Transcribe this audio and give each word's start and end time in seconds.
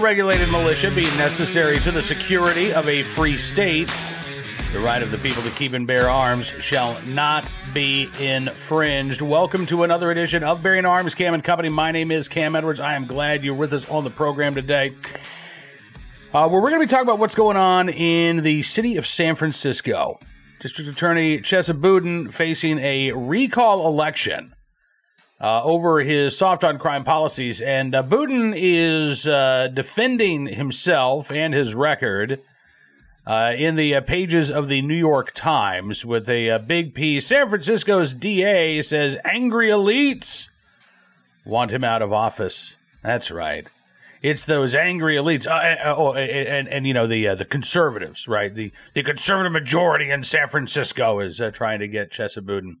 regulated 0.00 0.48
militia 0.48 0.90
being 0.94 1.14
necessary 1.18 1.78
to 1.78 1.90
the 1.90 2.02
security 2.02 2.72
of 2.72 2.88
a 2.88 3.02
free 3.02 3.36
state, 3.36 3.88
the 4.72 4.78
right 4.78 5.02
of 5.02 5.10
the 5.10 5.18
people 5.18 5.42
to 5.42 5.50
keep 5.50 5.74
and 5.74 5.86
bear 5.86 6.08
arms 6.08 6.46
shall 6.46 6.98
not 7.02 7.50
be 7.74 8.08
infringed. 8.18 9.20
Welcome 9.20 9.66
to 9.66 9.82
another 9.82 10.10
edition 10.10 10.42
of 10.42 10.62
Bearing 10.62 10.86
Arms 10.86 11.14
Cam 11.14 11.34
and 11.34 11.44
Company. 11.44 11.68
My 11.68 11.92
name 11.92 12.10
is 12.10 12.28
Cam 12.28 12.56
Edwards. 12.56 12.80
I 12.80 12.94
am 12.94 13.06
glad 13.06 13.44
you're 13.44 13.54
with 13.54 13.74
us 13.74 13.86
on 13.90 14.04
the 14.04 14.10
program 14.10 14.54
today. 14.54 14.94
Uh, 16.32 16.48
where 16.48 16.62
we're 16.62 16.70
going 16.70 16.80
to 16.80 16.86
be 16.86 16.90
talking 16.90 17.06
about 17.06 17.18
what's 17.18 17.34
going 17.34 17.58
on 17.58 17.90
in 17.90 18.38
the 18.38 18.62
city 18.62 18.96
of 18.96 19.06
San 19.06 19.34
Francisco. 19.34 20.18
District 20.60 20.88
Attorney 20.88 21.40
Chesa 21.40 21.78
Boudin 21.78 22.30
facing 22.30 22.78
a 22.78 23.12
recall 23.12 23.86
election 23.86 24.54
uh, 25.40 25.62
over 25.62 26.00
his 26.00 26.36
soft 26.36 26.64
on 26.64 26.78
crime 26.78 27.04
policies. 27.04 27.60
And 27.60 27.94
uh, 27.94 28.02
is 28.54 29.26
uh, 29.26 29.68
defending 29.72 30.46
himself 30.46 31.30
and 31.30 31.54
his 31.54 31.74
record 31.74 32.40
uh, 33.26 33.54
in 33.56 33.76
the 33.76 33.94
uh, 33.94 34.00
pages 34.00 34.50
of 34.50 34.68
the 34.68 34.82
New 34.82 34.94
York 34.94 35.32
Times 35.32 36.04
with 36.04 36.28
a, 36.28 36.48
a 36.48 36.56
uh, 36.56 36.58
big 36.58 36.94
piece. 36.94 37.26
San 37.26 37.48
Francisco's 37.48 38.12
DA 38.12 38.82
says 38.82 39.16
angry 39.24 39.68
elites 39.68 40.48
want 41.44 41.70
him 41.70 41.84
out 41.84 42.02
of 42.02 42.12
office. 42.12 42.76
That's 43.02 43.30
right. 43.30 43.66
It's 44.22 44.44
those 44.44 44.74
angry 44.74 45.16
elites, 45.16 45.46
uh, 45.46 45.88
uh, 45.88 45.94
oh, 45.96 46.12
and, 46.12 46.68
and, 46.68 46.86
you 46.86 46.92
know 46.92 47.06
the 47.06 47.28
uh, 47.28 47.34
the 47.34 47.46
conservatives, 47.46 48.28
right? 48.28 48.52
The 48.52 48.70
the 48.94 49.02
conservative 49.02 49.52
majority 49.52 50.10
in 50.10 50.22
San 50.24 50.46
Francisco 50.46 51.20
is 51.20 51.40
uh, 51.40 51.50
trying 51.50 51.80
to 51.80 51.88
get 51.88 52.10
Chesa 52.10 52.44
Boudin 52.44 52.76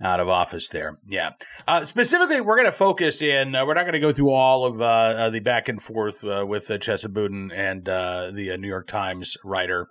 out 0.00 0.20
of 0.20 0.28
office. 0.28 0.68
There, 0.70 0.98
yeah. 1.06 1.30
Uh, 1.68 1.84
specifically, 1.84 2.40
we're 2.40 2.56
going 2.56 2.70
to 2.70 2.72
focus 2.72 3.20
in. 3.20 3.54
Uh, 3.54 3.66
we're 3.66 3.74
not 3.74 3.82
going 3.82 3.92
to 3.92 4.00
go 4.00 4.12
through 4.12 4.30
all 4.30 4.64
of 4.64 5.32
the 5.32 5.40
back 5.40 5.68
and 5.68 5.82
forth 5.82 6.22
with 6.22 6.70
uh, 6.70 6.78
Chesa 6.78 7.12
Boudin 7.12 7.52
and 7.52 7.84
the 7.84 8.56
New 8.58 8.68
York 8.68 8.86
Times 8.86 9.36
writer 9.44 9.88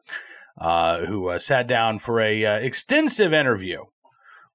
who 0.59 1.37
sat 1.37 1.67
down 1.67 1.99
for 1.99 2.19
a 2.19 2.65
extensive 2.65 3.31
interview 3.31 3.83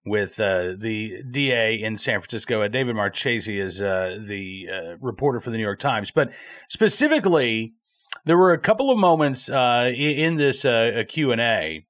with 0.04 0.38
uh, 0.38 0.74
the 0.76 1.22
DA 1.30 1.74
in 1.82 1.96
San 1.96 2.20
Francisco. 2.20 2.62
Uh, 2.62 2.68
David 2.68 2.96
Marchese 2.96 3.58
is 3.58 3.80
uh, 3.80 4.18
the 4.20 4.68
uh, 4.70 4.96
reporter 5.00 5.40
for 5.40 5.50
the 5.50 5.56
New 5.56 5.62
York 5.62 5.78
Times. 5.78 6.10
But 6.10 6.32
specifically, 6.68 7.74
there 8.24 8.36
were 8.36 8.52
a 8.52 8.58
couple 8.58 8.90
of 8.90 8.98
moments 8.98 9.48
uh, 9.48 9.92
in 9.94 10.34
this 10.34 10.64
uh, 10.64 11.04
Q&A 11.08 11.86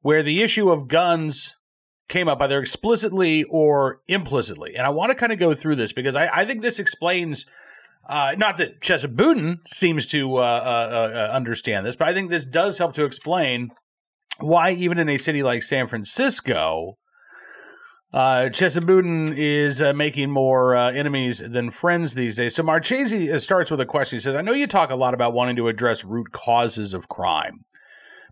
where 0.00 0.22
the 0.22 0.42
issue 0.42 0.70
of 0.70 0.88
guns 0.88 1.56
came 2.08 2.28
up 2.28 2.40
either 2.42 2.58
explicitly 2.58 3.44
or 3.44 4.00
implicitly. 4.08 4.74
And 4.76 4.86
I 4.86 4.90
want 4.90 5.10
to 5.10 5.14
kind 5.14 5.32
of 5.32 5.38
go 5.38 5.54
through 5.54 5.76
this 5.76 5.92
because 5.92 6.16
I, 6.16 6.28
I 6.28 6.44
think 6.44 6.62
this 6.62 6.78
explains– 6.78 7.46
uh, 8.08 8.34
not 8.36 8.56
that 8.56 8.80
Chesa 8.80 9.14
Boudin 9.14 9.60
seems 9.66 10.06
to 10.06 10.36
uh, 10.36 10.40
uh, 10.40 11.32
understand 11.32 11.86
this, 11.86 11.96
but 11.96 12.08
I 12.08 12.14
think 12.14 12.30
this 12.30 12.44
does 12.44 12.78
help 12.78 12.94
to 12.94 13.04
explain 13.04 13.70
why, 14.38 14.72
even 14.72 14.98
in 14.98 15.08
a 15.08 15.18
city 15.18 15.42
like 15.42 15.62
San 15.62 15.86
Francisco, 15.86 16.98
uh, 18.12 18.48
Chesa 18.50 18.84
Boudin 18.84 19.32
is 19.32 19.80
uh, 19.80 19.92
making 19.92 20.30
more 20.30 20.76
uh, 20.76 20.90
enemies 20.92 21.38
than 21.38 21.70
friends 21.70 22.14
these 22.14 22.36
days. 22.36 22.54
So 22.54 22.62
Marchese 22.62 23.32
uh, 23.32 23.38
starts 23.38 23.70
with 23.70 23.80
a 23.80 23.86
question. 23.86 24.16
He 24.16 24.20
says, 24.20 24.36
I 24.36 24.42
know 24.42 24.52
you 24.52 24.66
talk 24.66 24.90
a 24.90 24.96
lot 24.96 25.14
about 25.14 25.32
wanting 25.32 25.56
to 25.56 25.68
address 25.68 26.04
root 26.04 26.32
causes 26.32 26.92
of 26.92 27.08
crime. 27.08 27.64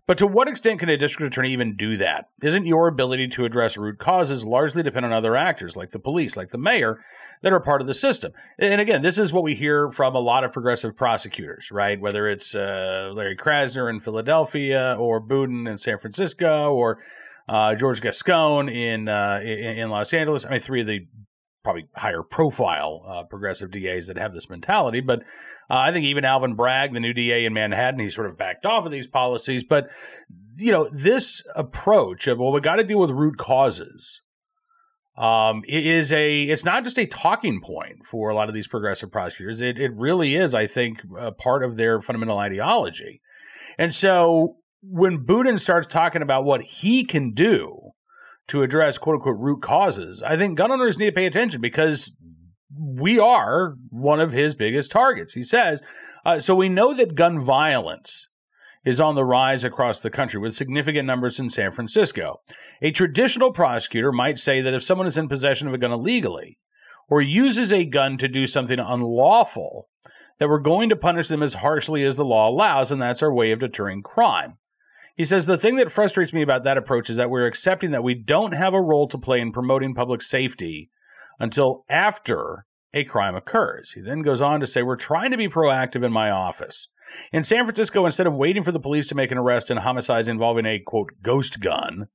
But 0.07 0.17
to 0.17 0.27
what 0.27 0.47
extent 0.47 0.79
can 0.79 0.89
a 0.89 0.97
district 0.97 1.31
attorney 1.31 1.53
even 1.53 1.75
do 1.75 1.95
that? 1.97 2.25
Isn't 2.41 2.65
your 2.65 2.87
ability 2.87 3.27
to 3.29 3.45
address 3.45 3.77
root 3.77 3.99
causes 3.99 4.43
largely 4.43 4.83
dependent 4.83 5.13
on 5.13 5.17
other 5.17 5.35
actors, 5.35 5.77
like 5.77 5.89
the 5.89 5.99
police, 5.99 6.35
like 6.35 6.49
the 6.49 6.57
mayor, 6.57 6.99
that 7.43 7.53
are 7.53 7.59
part 7.59 7.81
of 7.81 7.87
the 7.87 7.93
system? 7.93 8.33
And 8.57 8.81
again, 8.81 9.03
this 9.03 9.19
is 9.19 9.31
what 9.31 9.43
we 9.43 9.55
hear 9.55 9.89
from 9.91 10.15
a 10.15 10.19
lot 10.19 10.43
of 10.43 10.51
progressive 10.51 10.97
prosecutors, 10.97 11.71
right? 11.71 12.01
Whether 12.01 12.27
it's 12.27 12.55
uh, 12.55 13.11
Larry 13.13 13.37
Krasner 13.37 13.89
in 13.89 13.99
Philadelphia 13.99 14.97
or 14.99 15.19
Boudin 15.19 15.67
in 15.67 15.77
San 15.77 15.97
Francisco 15.99 16.73
or 16.73 16.97
uh, 17.47 17.75
George 17.75 18.01
Gascon 18.01 18.69
in, 18.69 19.07
uh, 19.07 19.39
in, 19.41 19.79
in 19.79 19.89
Los 19.89 20.13
Angeles. 20.13 20.45
I 20.45 20.49
mean, 20.49 20.59
three 20.59 20.81
of 20.81 20.87
the 20.87 21.07
probably 21.63 21.87
higher 21.95 22.23
profile 22.23 23.03
uh, 23.07 23.23
progressive 23.23 23.71
DAs 23.71 24.07
that 24.07 24.17
have 24.17 24.33
this 24.33 24.49
mentality. 24.49 24.99
But 24.99 25.21
uh, 25.69 25.77
I 25.77 25.91
think 25.91 26.05
even 26.05 26.25
Alvin 26.25 26.55
Bragg, 26.55 26.93
the 26.93 26.99
new 26.99 27.13
DA 27.13 27.45
in 27.45 27.53
Manhattan, 27.53 27.99
he 27.99 28.09
sort 28.09 28.29
of 28.29 28.37
backed 28.37 28.65
off 28.65 28.85
of 28.85 28.91
these 28.91 29.07
policies. 29.07 29.63
But 29.63 29.89
you 30.57 30.71
know, 30.71 30.89
this 30.91 31.43
approach 31.55 32.27
of 32.27 32.39
well, 32.39 32.51
we 32.51 32.61
got 32.61 32.75
to 32.75 32.83
deal 32.83 32.99
with 32.99 33.11
root 33.11 33.37
causes. 33.37 34.21
Um, 35.17 35.63
it 35.67 35.85
is 35.85 36.11
a 36.11 36.43
it's 36.43 36.65
not 36.65 36.83
just 36.83 36.97
a 36.97 37.05
talking 37.05 37.61
point 37.61 38.05
for 38.05 38.29
a 38.29 38.35
lot 38.35 38.47
of 38.47 38.55
these 38.55 38.67
progressive 38.67 39.11
prosecutors. 39.11 39.61
It 39.61 39.77
it 39.79 39.91
really 39.95 40.35
is, 40.35 40.55
I 40.55 40.67
think, 40.67 41.01
a 41.17 41.31
part 41.31 41.63
of 41.63 41.75
their 41.75 42.01
fundamental 42.01 42.37
ideology. 42.37 43.21
And 43.77 43.93
so 43.93 44.57
when 44.81 45.25
Boudin 45.25 45.57
starts 45.57 45.87
talking 45.87 46.21
about 46.21 46.43
what 46.43 46.61
he 46.61 47.03
can 47.03 47.33
do 47.33 47.91
to 48.47 48.63
address 48.63 48.97
quote 48.97 49.15
unquote 49.15 49.39
root 49.39 49.61
causes, 49.61 50.23
I 50.23 50.37
think 50.37 50.57
gun 50.57 50.71
owners 50.71 50.97
need 50.97 51.07
to 51.07 51.11
pay 51.11 51.25
attention 51.25 51.61
because 51.61 52.15
we 52.75 53.19
are 53.19 53.75
one 53.89 54.19
of 54.19 54.31
his 54.31 54.55
biggest 54.55 54.91
targets. 54.91 55.33
He 55.33 55.43
says, 55.43 55.81
uh, 56.25 56.39
so 56.39 56.55
we 56.55 56.69
know 56.69 56.93
that 56.93 57.15
gun 57.15 57.39
violence 57.39 58.27
is 58.83 58.99
on 58.99 59.13
the 59.13 59.23
rise 59.23 59.63
across 59.63 59.99
the 59.99 60.09
country 60.09 60.39
with 60.39 60.53
significant 60.53 61.05
numbers 61.05 61.39
in 61.39 61.49
San 61.49 61.69
Francisco. 61.71 62.41
A 62.81 62.91
traditional 62.91 63.51
prosecutor 63.51 64.11
might 64.11 64.39
say 64.39 64.61
that 64.61 64.73
if 64.73 64.83
someone 64.83 65.05
is 65.05 65.17
in 65.17 65.27
possession 65.27 65.67
of 65.67 65.73
a 65.73 65.77
gun 65.77 65.91
illegally 65.91 66.57
or 67.07 67.21
uses 67.21 67.71
a 67.71 67.85
gun 67.85 68.17
to 68.17 68.27
do 68.27 68.47
something 68.47 68.79
unlawful, 68.79 69.89
that 70.39 70.49
we're 70.49 70.59
going 70.59 70.89
to 70.89 70.95
punish 70.95 71.27
them 71.27 71.43
as 71.43 71.55
harshly 71.55 72.03
as 72.03 72.17
the 72.17 72.25
law 72.25 72.49
allows, 72.49 72.91
and 72.91 72.99
that's 72.99 73.21
our 73.21 73.31
way 73.31 73.51
of 73.51 73.59
deterring 73.59 74.01
crime. 74.01 74.57
He 75.15 75.25
says 75.25 75.45
the 75.45 75.57
thing 75.57 75.75
that 75.75 75.91
frustrates 75.91 76.33
me 76.33 76.41
about 76.41 76.63
that 76.63 76.77
approach 76.77 77.09
is 77.09 77.17
that 77.17 77.29
we're 77.29 77.45
accepting 77.45 77.91
that 77.91 78.03
we 78.03 78.15
don't 78.15 78.53
have 78.53 78.73
a 78.73 78.81
role 78.81 79.07
to 79.07 79.17
play 79.17 79.39
in 79.39 79.51
promoting 79.51 79.93
public 79.93 80.21
safety 80.21 80.89
until 81.39 81.85
after 81.89 82.65
a 82.93 83.03
crime 83.03 83.35
occurs. 83.35 83.93
He 83.93 84.01
then 84.01 84.21
goes 84.21 84.41
on 84.41 84.59
to 84.59 84.67
say, 84.67 84.83
We're 84.83 84.95
trying 84.95 85.31
to 85.31 85.37
be 85.37 85.47
proactive 85.47 86.03
in 86.03 86.11
my 86.11 86.29
office. 86.29 86.87
In 87.31 87.43
San 87.43 87.63
Francisco, 87.65 88.05
instead 88.05 88.27
of 88.27 88.35
waiting 88.35 88.63
for 88.63 88.71
the 88.71 88.79
police 88.79 89.07
to 89.07 89.15
make 89.15 89.31
an 89.31 89.37
arrest 89.37 89.71
in 89.71 89.77
homicides 89.77 90.27
involving 90.27 90.65
a 90.65 90.79
quote 90.79 91.11
ghost 91.21 91.59
gun 91.59 92.07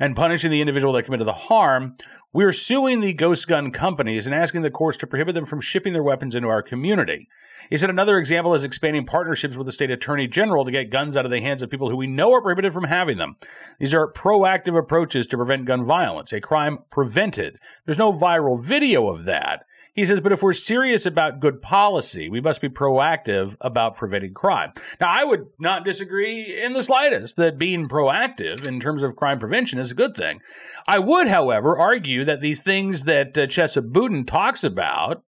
and 0.00 0.16
punishing 0.16 0.50
the 0.50 0.60
individual 0.60 0.94
that 0.94 1.04
committed 1.04 1.26
the 1.26 1.32
harm, 1.32 1.94
we're 2.32 2.52
suing 2.52 3.00
the 3.00 3.12
ghost 3.12 3.46
gun 3.46 3.70
companies 3.70 4.26
and 4.26 4.34
asking 4.34 4.62
the 4.62 4.70
courts 4.70 4.96
to 4.98 5.06
prohibit 5.06 5.34
them 5.34 5.44
from 5.44 5.60
shipping 5.60 5.92
their 5.92 6.02
weapons 6.02 6.34
into 6.34 6.48
our 6.48 6.62
community. 6.62 7.28
He 7.68 7.76
said 7.76 7.90
another 7.90 8.18
example 8.18 8.54
is 8.54 8.64
expanding 8.64 9.04
partnerships 9.04 9.56
with 9.56 9.66
the 9.66 9.72
state 9.72 9.90
attorney 9.90 10.26
general 10.26 10.64
to 10.64 10.72
get 10.72 10.90
guns 10.90 11.16
out 11.16 11.24
of 11.24 11.30
the 11.30 11.40
hands 11.40 11.62
of 11.62 11.70
people 11.70 11.90
who 11.90 11.96
we 11.96 12.06
know 12.06 12.32
are 12.32 12.40
prohibited 12.40 12.72
from 12.72 12.84
having 12.84 13.18
them. 13.18 13.36
These 13.78 13.94
are 13.94 14.12
proactive 14.12 14.78
approaches 14.78 15.26
to 15.28 15.36
prevent 15.36 15.66
gun 15.66 15.84
violence, 15.84 16.32
a 16.32 16.40
crime 16.40 16.78
prevented. 16.90 17.58
There's 17.84 17.98
no 17.98 18.12
viral 18.12 18.60
video 18.60 19.08
of 19.08 19.24
that. 19.24 19.66
He 20.00 20.06
says, 20.06 20.22
but 20.22 20.32
if 20.32 20.42
we're 20.42 20.54
serious 20.54 21.04
about 21.04 21.40
good 21.40 21.60
policy, 21.60 22.30
we 22.30 22.40
must 22.40 22.62
be 22.62 22.70
proactive 22.70 23.54
about 23.60 23.98
preventing 23.98 24.32
crime. 24.32 24.72
Now, 24.98 25.10
I 25.10 25.24
would 25.24 25.48
not 25.58 25.84
disagree 25.84 26.58
in 26.58 26.72
the 26.72 26.82
slightest 26.82 27.36
that 27.36 27.58
being 27.58 27.86
proactive 27.86 28.66
in 28.66 28.80
terms 28.80 29.02
of 29.02 29.14
crime 29.14 29.38
prevention 29.38 29.78
is 29.78 29.90
a 29.90 29.94
good 29.94 30.16
thing. 30.16 30.40
I 30.86 31.00
would, 31.00 31.28
however, 31.28 31.78
argue 31.78 32.24
that 32.24 32.40
the 32.40 32.54
things 32.54 33.04
that 33.04 33.36
uh, 33.36 33.42
Chesa 33.42 33.82
Boudin 33.82 34.24
talks 34.24 34.64
about 34.64 35.22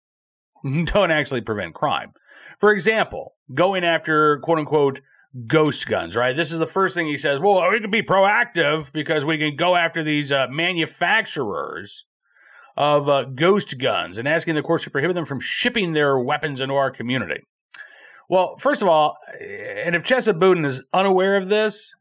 don't 0.86 1.12
actually 1.12 1.42
prevent 1.42 1.76
crime. 1.76 2.14
For 2.58 2.72
example, 2.72 3.36
going 3.54 3.84
after 3.84 4.40
quote 4.40 4.60
unquote 4.60 5.02
ghost 5.48 5.86
guns, 5.86 6.16
right? 6.16 6.34
This 6.34 6.54
is 6.54 6.60
the 6.60 6.66
first 6.66 6.96
thing 6.96 7.08
he 7.08 7.18
says. 7.18 7.42
Well, 7.42 7.70
we 7.70 7.82
can 7.82 7.92
be 7.92 8.04
proactive 8.04 8.94
because 8.94 9.26
we 9.26 9.38
can 9.38 9.58
go 9.58 9.76
after 9.76 10.02
these 10.02 10.32
uh, 10.32 10.48
manufacturers 10.50 12.06
of 12.78 13.10
uh, 13.10 13.24
ghost 13.24 13.78
guns 13.80 14.18
and 14.18 14.28
asking 14.28 14.56
the 14.56 14.62
courts 14.62 14.84
to 14.84 14.90
prohibit 14.90 15.16
them 15.16 15.26
from 15.26 15.40
shipping 15.40 15.94
their 15.94 16.18
weapons 16.18 16.62
into 16.62 16.74
our 16.76 16.92
community. 16.92 17.42
Well, 18.30 18.56
first 18.58 18.82
of 18.82 18.88
all, 18.88 19.18
and 19.40 19.96
if 19.96 20.04
Chesa 20.04 20.38
Boudin 20.38 20.64
is 20.64 20.84
unaware 20.94 21.36
of 21.36 21.50
this, 21.50 21.94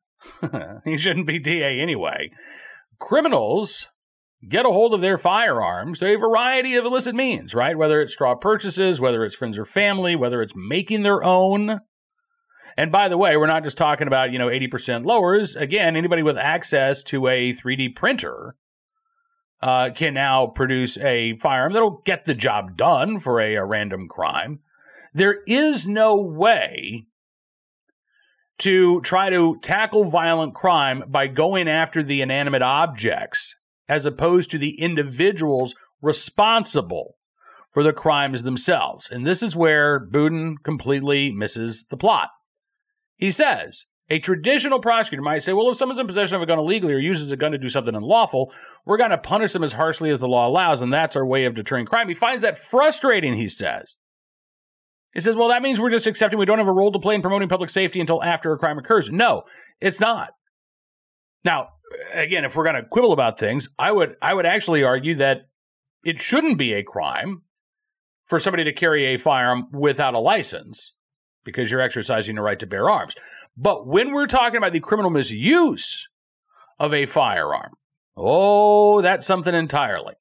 he 0.85 0.97
shouldn't 0.97 1.27
be 1.27 1.39
DA 1.39 1.81
anyway. 1.81 2.31
Criminals 2.99 3.89
get 4.49 4.67
a 4.67 4.71
hold 4.71 4.95
of 4.95 5.01
their 5.01 5.19
firearms 5.19 5.99
through 5.99 6.15
a 6.15 6.19
variety 6.19 6.77
of 6.77 6.85
illicit 6.85 7.15
means, 7.15 7.55
right? 7.55 7.77
Whether 7.77 8.01
it's 8.01 8.13
straw 8.13 8.35
purchases, 8.35 9.01
whether 9.01 9.25
it's 9.25 9.35
friends 9.35 9.59
or 9.59 9.65
family, 9.65 10.17
whether 10.17 10.41
it's 10.41 10.55
making 10.57 11.03
their 11.03 11.23
own. 11.23 11.81
And 12.77 12.93
by 12.93 13.09
the 13.09 13.19
way, 13.19 13.37
we're 13.37 13.47
not 13.47 13.65
just 13.65 13.77
talking 13.77 14.07
about, 14.07 14.33
you 14.33 14.39
know, 14.39 14.47
80% 14.47 15.05
lowers. 15.05 15.57
Again, 15.57 15.97
anybody 15.97 16.23
with 16.23 16.39
access 16.39 17.03
to 17.05 17.27
a 17.27 17.53
3D 17.53 17.97
printer 17.97 18.55
uh, 19.63 19.91
can 19.95 20.15
now 20.15 20.47
produce 20.47 20.99
a 20.99 21.37
firearm 21.37 21.73
that'll 21.73 22.03
get 22.05 22.25
the 22.25 22.35
job 22.35 22.77
done 22.77 23.19
for 23.19 23.41
a, 23.41 23.55
a 23.55 23.65
random 23.65 24.09
crime. 24.09 24.61
There 25.13 25.43
is 25.47 25.87
no 25.87 26.17
way 26.17 27.07
to 28.59 29.01
try 29.01 29.31
to 29.31 29.59
tackle 29.63 30.05
violent 30.05 30.55
crime 30.55 31.05
by 31.09 31.27
going 31.27 31.69
after 31.69 32.03
the 32.03 32.21
inanimate 32.21 32.63
objects 32.63 33.57
as 33.89 34.07
opposed 34.07 34.51
to 34.51 34.59
the 34.59 34.81
individuals 34.81 35.75
responsible 36.01 37.17
for 37.73 37.83
the 37.83 37.93
crimes 37.93 38.43
themselves. 38.43 39.11
And 39.11 39.27
this 39.27 39.43
is 39.43 39.57
where 39.57 39.99
Boudin 39.99 40.59
completely 40.59 41.31
misses 41.31 41.87
the 41.91 41.97
plot. 41.97 42.29
He 43.17 43.31
says, 43.31 43.87
a 44.11 44.19
traditional 44.19 44.81
prosecutor 44.81 45.23
might 45.23 45.43
say, 45.43 45.53
well, 45.53 45.71
if 45.71 45.77
someone's 45.77 46.01
in 46.01 46.07
possession 46.07 46.37
of 46.37 46.43
a 46.43 46.47
gun 46.47 46.59
illegally 46.59 46.93
or 46.93 46.99
uses 46.99 47.31
a 47.31 47.37
gun 47.37 47.53
to 47.53 47.59
do 47.59 47.69
something 47.69 47.95
unlawful, 47.95 48.53
we're 48.85 48.97
going 48.97 49.11
to 49.11 49.19
punish 49.19 49.53
them 49.53 49.63
as 49.63 49.73
harshly 49.73 50.11
as 50.11 50.21
the 50.21 50.27
law 50.27 50.49
allows, 50.49 50.83
and 50.83 50.93
that's 50.93 51.15
our 51.15 51.25
way 51.25 51.45
of 51.45 51.55
deterring 51.55 51.87
crime. 51.87 52.09
He 52.09 52.15
finds 52.15 52.43
that 52.43 52.59
frustrating, 52.59 53.35
he 53.35 53.49
says. 53.49 53.97
He 55.15 55.21
says, 55.21 55.37
well, 55.37 55.49
that 55.49 55.63
means 55.63 55.81
we're 55.81 55.91
just 55.91 56.07
accepting 56.07 56.39
we 56.39 56.47
don't 56.47 56.59
have 56.59 56.69
a 56.69 56.73
role 56.73 56.93
to 56.93 56.99
play 56.99 57.15
in 57.15 57.23
promoting 57.23 57.49
public 57.49 57.71
safety 57.71 58.01
until 58.01 58.23
after 58.23 58.53
a 58.53 58.59
crime 58.59 58.79
occurs. 58.79 59.11
No, 59.11 59.43
it's 59.81 60.01
not. 60.01 60.31
Now, 61.45 61.69
again, 62.13 62.45
if 62.45 62.57
we're 62.57 62.65
going 62.65 62.77
to 62.77 62.89
quibble 62.89 63.13
about 63.13 63.39
things, 63.39 63.69
I 63.79 63.93
would 63.93 64.15
I 64.21 64.35
would 64.35 64.47
actually 64.47 64.85
argue 64.85 65.15
that 65.17 65.49
it 66.05 66.21
shouldn't 66.21 66.59
be 66.59 66.75
a 66.75 66.85
crime 66.85 67.43
for 68.27 68.39
somebody 68.39 68.65
to 68.65 68.73
carry 68.73 69.07
a 69.07 69.19
firearm 69.19 69.67
without 69.73 70.15
a 70.15 70.21
license 70.21 70.95
because 71.45 71.71
you're 71.71 71.81
exercising 71.81 72.37
the 72.37 72.43
right 72.43 72.59
to 72.59 72.67
bear 72.67 72.91
arms. 72.91 73.15
But 73.63 73.87
when 73.87 74.13
we're 74.13 74.27
talking 74.27 74.57
about 74.57 74.73
the 74.73 74.81
criminal 74.81 75.11
misuse 75.11 76.09
of 76.79 76.95
a 76.95 77.05
firearm, 77.05 77.75
oh, 78.17 79.03
that's 79.03 79.27
something 79.27 79.55
entirely. 79.55 80.15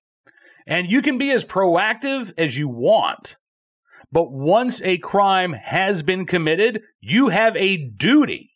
And 0.68 0.92
you 0.92 1.02
can 1.02 1.18
be 1.18 1.32
as 1.32 1.46
proactive 1.46 2.34
as 2.38 2.58
you 2.58 2.68
want. 2.68 3.38
But 4.12 4.30
once 4.30 4.82
a 4.82 4.98
crime 4.98 5.54
has 5.54 6.04
been 6.04 6.26
committed, 6.26 6.82
you 7.00 7.30
have 7.30 7.56
a 7.56 7.78
duty 7.78 8.52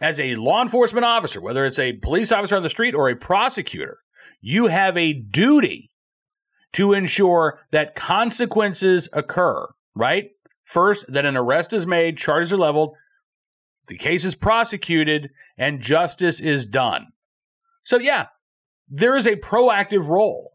as 0.00 0.18
a 0.18 0.36
law 0.36 0.62
enforcement 0.62 1.04
officer, 1.04 1.40
whether 1.40 1.66
it's 1.66 1.78
a 1.78 1.92
police 1.92 2.32
officer 2.32 2.56
on 2.56 2.62
the 2.62 2.68
street 2.70 2.94
or 2.94 3.10
a 3.10 3.16
prosecutor, 3.16 3.98
you 4.40 4.68
have 4.68 4.96
a 4.96 5.12
duty 5.12 5.90
to 6.72 6.94
ensure 6.94 7.60
that 7.72 7.94
consequences 7.94 9.10
occur, 9.12 9.66
right? 9.94 10.30
First, 10.64 11.12
that 11.12 11.26
an 11.26 11.36
arrest 11.36 11.74
is 11.74 11.86
made, 11.86 12.16
charges 12.16 12.52
are 12.52 12.58
leveled, 12.58 12.94
the 13.88 13.96
case 13.96 14.24
is 14.24 14.34
prosecuted, 14.34 15.30
and 15.56 15.80
justice 15.80 16.40
is 16.40 16.66
done. 16.66 17.06
So, 17.84 17.98
yeah, 17.98 18.26
there 18.88 19.16
is 19.16 19.26
a 19.26 19.36
proactive 19.36 20.08
role 20.08 20.52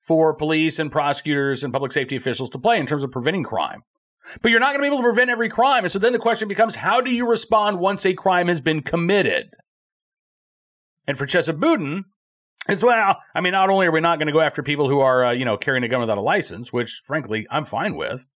for 0.00 0.34
police 0.34 0.78
and 0.78 0.90
prosecutors 0.90 1.64
and 1.64 1.72
public 1.72 1.92
safety 1.92 2.16
officials 2.16 2.50
to 2.50 2.58
play 2.58 2.78
in 2.78 2.86
terms 2.86 3.02
of 3.02 3.10
preventing 3.10 3.42
crime. 3.42 3.82
But 4.42 4.50
you're 4.50 4.60
not 4.60 4.68
going 4.68 4.78
to 4.78 4.82
be 4.82 4.86
able 4.86 4.98
to 4.98 5.02
prevent 5.02 5.30
every 5.30 5.48
crime. 5.48 5.84
And 5.84 5.92
so 5.92 5.98
then 5.98 6.12
the 6.12 6.18
question 6.18 6.48
becomes 6.48 6.76
how 6.76 7.00
do 7.00 7.10
you 7.10 7.28
respond 7.28 7.78
once 7.78 8.04
a 8.04 8.14
crime 8.14 8.48
has 8.48 8.60
been 8.60 8.82
committed? 8.82 9.50
And 11.06 11.16
for 11.16 11.26
Chesa 11.26 11.58
Boudin, 11.58 12.04
it's 12.68 12.82
well, 12.82 13.18
I 13.34 13.40
mean, 13.40 13.52
not 13.52 13.70
only 13.70 13.86
are 13.86 13.92
we 13.92 14.00
not 14.00 14.18
going 14.18 14.26
to 14.26 14.32
go 14.32 14.40
after 14.40 14.62
people 14.62 14.88
who 14.88 15.00
are, 15.00 15.26
uh, 15.26 15.32
you 15.32 15.44
know, 15.44 15.56
carrying 15.56 15.84
a 15.84 15.88
gun 15.88 16.00
without 16.00 16.18
a 16.18 16.22
license, 16.22 16.72
which 16.72 17.02
frankly 17.06 17.46
I'm 17.50 17.64
fine 17.64 17.96
with, 17.96 18.26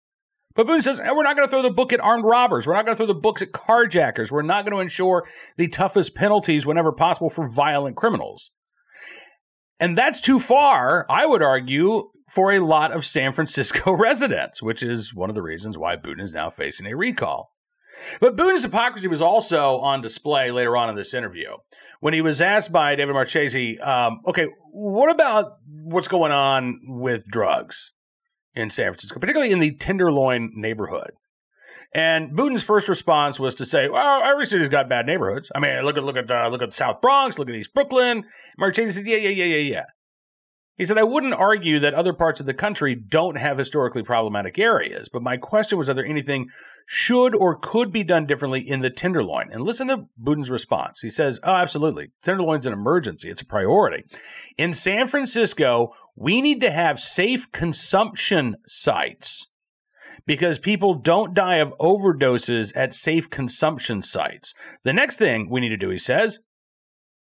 but 0.54 0.66
Boudin 0.66 0.82
says 0.82 1.00
we're 1.00 1.22
not 1.22 1.36
going 1.36 1.46
to 1.46 1.50
throw 1.50 1.62
the 1.62 1.70
book 1.70 1.92
at 1.92 2.00
armed 2.00 2.24
robbers. 2.24 2.66
We're 2.66 2.74
not 2.74 2.84
going 2.84 2.94
to 2.94 2.96
throw 2.96 3.06
the 3.06 3.14
books 3.14 3.40
at 3.40 3.52
carjackers. 3.52 4.30
We're 4.30 4.42
not 4.42 4.64
going 4.64 4.76
to 4.76 4.80
ensure 4.80 5.26
the 5.56 5.68
toughest 5.68 6.14
penalties 6.14 6.66
whenever 6.66 6.92
possible 6.92 7.30
for 7.30 7.48
violent 7.48 7.96
criminals. 7.96 8.50
And 9.78 9.96
that's 9.96 10.20
too 10.20 10.38
far, 10.38 11.06
I 11.08 11.24
would 11.24 11.42
argue, 11.42 12.10
for 12.28 12.52
a 12.52 12.60
lot 12.60 12.92
of 12.92 13.06
San 13.06 13.32
Francisco 13.32 13.92
residents, 13.96 14.62
which 14.62 14.82
is 14.82 15.14
one 15.14 15.30
of 15.30 15.34
the 15.34 15.42
reasons 15.42 15.78
why 15.78 15.96
Boudin 15.96 16.22
is 16.22 16.34
now 16.34 16.50
facing 16.50 16.86
a 16.86 16.96
recall. 16.96 17.52
But 18.20 18.36
Boudin's 18.36 18.62
hypocrisy 18.62 19.08
was 19.08 19.22
also 19.22 19.78
on 19.78 20.00
display 20.00 20.50
later 20.50 20.76
on 20.76 20.88
in 20.88 20.94
this 20.94 21.12
interview 21.12 21.50
when 22.00 22.14
he 22.14 22.20
was 22.20 22.40
asked 22.40 22.72
by 22.72 22.94
David 22.94 23.14
Marchese, 23.14 23.78
um, 23.80 24.20
okay, 24.26 24.46
what 24.72 25.10
about 25.10 25.58
what's 25.66 26.08
going 26.08 26.32
on 26.32 26.78
with 26.86 27.24
drugs 27.26 27.92
in 28.54 28.70
San 28.70 28.86
Francisco, 28.86 29.20
particularly 29.20 29.52
in 29.52 29.58
the 29.58 29.74
Tenderloin 29.74 30.52
neighborhood? 30.54 31.12
And 31.92 32.36
Boudin's 32.36 32.62
first 32.62 32.88
response 32.88 33.40
was 33.40 33.54
to 33.56 33.66
say, 33.66 33.88
"Well, 33.88 34.22
every 34.22 34.46
city's 34.46 34.68
got 34.68 34.88
bad 34.88 35.06
neighborhoods. 35.06 35.50
I 35.54 35.58
mean, 35.58 35.82
look 35.82 35.96
at 35.96 36.04
look 36.04 36.16
at 36.16 36.30
uh, 36.30 36.48
look 36.48 36.62
at 36.62 36.68
the 36.68 36.74
South 36.74 37.00
Bronx, 37.00 37.38
look 37.38 37.48
at 37.48 37.54
East 37.54 37.74
Brooklyn." 37.74 38.24
Marchese 38.58 38.92
said, 38.92 39.06
"Yeah, 39.06 39.16
yeah, 39.16 39.30
yeah, 39.30 39.44
yeah, 39.44 39.56
yeah." 39.56 39.84
He 40.80 40.86
said, 40.86 40.96
I 40.96 41.02
wouldn't 41.02 41.34
argue 41.34 41.78
that 41.80 41.92
other 41.92 42.14
parts 42.14 42.40
of 42.40 42.46
the 42.46 42.54
country 42.54 42.94
don't 42.94 43.36
have 43.36 43.58
historically 43.58 44.02
problematic 44.02 44.58
areas, 44.58 45.10
but 45.10 45.20
my 45.20 45.36
question 45.36 45.76
was 45.76 45.88
whether 45.88 46.02
anything 46.02 46.48
should 46.86 47.34
or 47.34 47.54
could 47.54 47.92
be 47.92 48.02
done 48.02 48.24
differently 48.24 48.66
in 48.66 48.80
the 48.80 48.88
Tenderloin. 48.88 49.50
And 49.52 49.62
listen 49.62 49.88
to 49.88 50.06
Boudin's 50.16 50.48
response. 50.48 51.02
He 51.02 51.10
says, 51.10 51.38
Oh, 51.44 51.52
absolutely. 51.52 52.12
Tenderloin's 52.22 52.64
an 52.64 52.72
emergency, 52.72 53.28
it's 53.28 53.42
a 53.42 53.44
priority. 53.44 54.04
In 54.56 54.72
San 54.72 55.06
Francisco, 55.06 55.92
we 56.20 56.42
need 56.42 56.60
to 56.60 56.70
have 56.70 57.00
safe 57.00 57.50
consumption 57.50 58.56
sites 58.68 59.46
because 60.26 60.58
people 60.58 60.92
don't 60.92 61.32
die 61.32 61.56
of 61.56 61.72
overdoses 61.80 62.76
at 62.76 62.94
safe 62.94 63.30
consumption 63.30 64.02
sites. 64.02 64.54
The 64.84 64.92
next 64.92 65.16
thing 65.16 65.48
we 65.48 65.60
need 65.60 65.70
to 65.70 65.78
do, 65.78 65.88
he 65.88 65.96
says, 65.96 66.40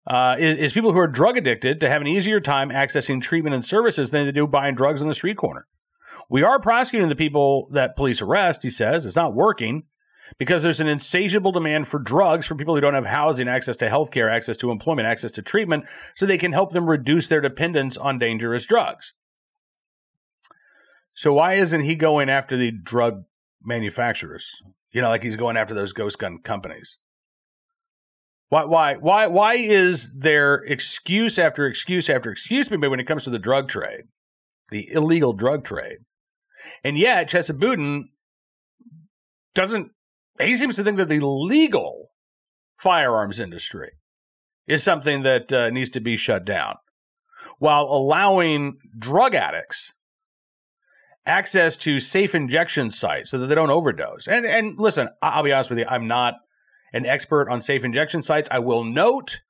uh, 0.08 0.34
is, 0.36 0.56
is 0.56 0.72
people 0.72 0.92
who 0.92 0.98
are 0.98 1.06
drug 1.06 1.36
addicted 1.36 1.78
to 1.78 1.88
have 1.88 2.00
an 2.00 2.08
easier 2.08 2.40
time 2.40 2.70
accessing 2.70 3.22
treatment 3.22 3.54
and 3.54 3.64
services 3.64 4.10
than 4.10 4.26
they 4.26 4.32
do 4.32 4.48
buying 4.48 4.74
drugs 4.74 5.00
on 5.00 5.06
the 5.06 5.14
street 5.14 5.36
corner. 5.36 5.68
We 6.28 6.42
are 6.42 6.58
prosecuting 6.58 7.08
the 7.08 7.14
people 7.14 7.68
that 7.70 7.94
police 7.94 8.20
arrest, 8.20 8.64
he 8.64 8.70
says. 8.70 9.06
It's 9.06 9.14
not 9.14 9.32
working 9.32 9.84
because 10.36 10.62
there's 10.62 10.80
an 10.80 10.88
insatiable 10.88 11.52
demand 11.52 11.88
for 11.88 11.98
drugs 11.98 12.46
for 12.46 12.54
people 12.54 12.74
who 12.74 12.80
don't 12.80 12.94
have 12.94 13.06
housing, 13.06 13.48
access 13.48 13.76
to 13.78 13.88
health 13.88 14.10
care, 14.10 14.28
access 14.28 14.56
to 14.58 14.70
employment, 14.70 15.08
access 15.08 15.30
to 15.32 15.42
treatment, 15.42 15.86
so 16.14 16.26
they 16.26 16.38
can 16.38 16.52
help 16.52 16.70
them 16.72 16.88
reduce 16.88 17.28
their 17.28 17.40
dependence 17.40 17.96
on 17.96 18.18
dangerous 18.18 18.66
drugs. 18.66 19.14
So, 21.14 21.32
why 21.32 21.54
isn't 21.54 21.80
he 21.80 21.96
going 21.96 22.28
after 22.28 22.56
the 22.56 22.70
drug 22.70 23.24
manufacturers? 23.62 24.50
You 24.92 25.00
know, 25.00 25.08
like 25.08 25.22
he's 25.22 25.36
going 25.36 25.56
after 25.56 25.74
those 25.74 25.92
ghost 25.92 26.18
gun 26.18 26.38
companies. 26.38 26.98
Why, 28.50 28.64
why, 28.64 28.94
why, 28.96 29.26
why 29.26 29.54
is 29.54 30.16
there 30.18 30.56
excuse 30.66 31.38
after 31.38 31.66
excuse 31.66 32.08
after 32.08 32.30
excuse 32.30 32.70
me 32.70 32.88
when 32.88 33.00
it 33.00 33.06
comes 33.06 33.24
to 33.24 33.30
the 33.30 33.38
drug 33.38 33.68
trade, 33.68 34.04
the 34.70 34.88
illegal 34.92 35.32
drug 35.32 35.64
trade? 35.64 35.98
And 36.82 36.96
yet, 36.96 37.28
Chesa 37.28 37.58
Boudin 37.58 38.08
doesn't, 39.54 39.90
he 40.40 40.56
seems 40.56 40.76
to 40.76 40.84
think 40.84 40.96
that 40.98 41.08
the 41.08 41.24
legal 41.24 42.08
firearms 42.76 43.40
industry 43.40 43.90
is 44.66 44.82
something 44.82 45.22
that 45.22 45.52
uh, 45.52 45.70
needs 45.70 45.90
to 45.90 46.00
be 46.00 46.16
shut 46.16 46.44
down 46.44 46.76
while 47.58 47.84
allowing 47.84 48.78
drug 48.96 49.34
addicts 49.34 49.94
access 51.26 51.76
to 51.76 52.00
safe 52.00 52.34
injection 52.34 52.90
sites 52.90 53.30
so 53.30 53.38
that 53.38 53.46
they 53.46 53.54
don't 53.54 53.70
overdose. 53.70 54.26
And 54.26 54.46
and 54.46 54.78
listen, 54.78 55.08
I'll 55.20 55.42
be 55.42 55.52
honest 55.52 55.70
with 55.70 55.78
you, 55.78 55.86
I'm 55.88 56.06
not 56.06 56.34
an 56.92 57.04
expert 57.04 57.48
on 57.50 57.60
safe 57.60 57.84
injection 57.84 58.22
sites. 58.22 58.48
I 58.50 58.60
will 58.60 58.84
note 58.84 59.40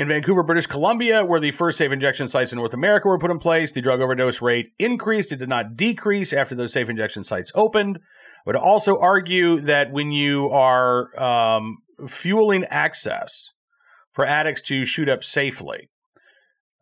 in 0.00 0.08
Vancouver, 0.08 0.42
British 0.42 0.66
Columbia, 0.66 1.26
where 1.26 1.40
the 1.40 1.50
first 1.50 1.76
safe 1.76 1.92
injection 1.92 2.26
sites 2.26 2.54
in 2.54 2.58
North 2.58 2.72
America 2.72 3.06
were 3.06 3.18
put 3.18 3.30
in 3.30 3.38
place, 3.38 3.72
the 3.72 3.82
drug 3.82 4.00
overdose 4.00 4.40
rate 4.40 4.72
increased. 4.78 5.30
It 5.30 5.36
did 5.36 5.50
not 5.50 5.76
decrease 5.76 6.32
after 6.32 6.54
those 6.54 6.72
safe 6.72 6.88
injection 6.88 7.22
sites 7.22 7.52
opened. 7.54 7.98
I 7.98 8.00
would 8.46 8.56
also 8.56 8.98
argue 8.98 9.60
that 9.60 9.92
when 9.92 10.10
you 10.10 10.48
are 10.48 11.20
um, 11.22 11.82
fueling 12.08 12.64
access 12.64 13.52
for 14.10 14.24
addicts 14.24 14.62
to 14.62 14.86
shoot 14.86 15.10
up 15.10 15.22
safely, 15.22 15.90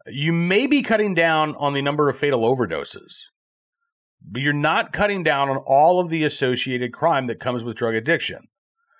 you 0.06 0.32
may 0.32 0.68
be 0.68 0.82
cutting 0.82 1.12
down 1.12 1.56
on 1.56 1.75
the 1.75 1.82
number 1.82 2.08
of 2.08 2.16
fatal 2.16 2.42
overdoses, 2.42 3.22
but 4.22 4.42
you're 4.42 4.52
not 4.52 4.92
cutting 4.92 5.25
down 5.25 5.48
on 5.48 5.56
all 5.66 5.98
of 5.98 6.08
the 6.08 6.22
associated 6.22 6.92
crime 6.92 7.26
that 7.26 7.40
comes 7.40 7.64
with 7.64 7.75
drug 7.75 7.96
addiction. 7.96 8.42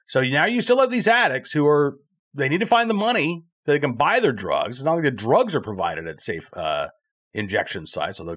So 0.09 0.23
now 0.23 0.47
you 0.47 0.61
still 0.61 0.81
have 0.81 0.91
these 0.91 1.07
addicts 1.07 1.53
who 1.53 1.65
are 1.69 1.99
they 2.35 2.49
need 2.49 2.61
to 2.61 2.67
find 2.67 2.91
the 2.91 2.95
money 2.95 3.45
that 3.69 3.75
they 3.75 3.79
can 3.79 3.93
buy 3.93 4.19
their 4.19 4.33
drugs. 4.33 4.79
It's 4.79 4.85
not 4.85 4.95
like 4.95 5.05
the 5.05 5.11
drugs 5.11 5.55
are 5.55 5.61
provided 5.61 6.07
at 6.07 6.23
safe 6.23 6.49
uh, 6.55 6.89
injection 7.35 7.87
sites, 7.87 8.17
so 8.17 8.25
they'll 8.25 8.37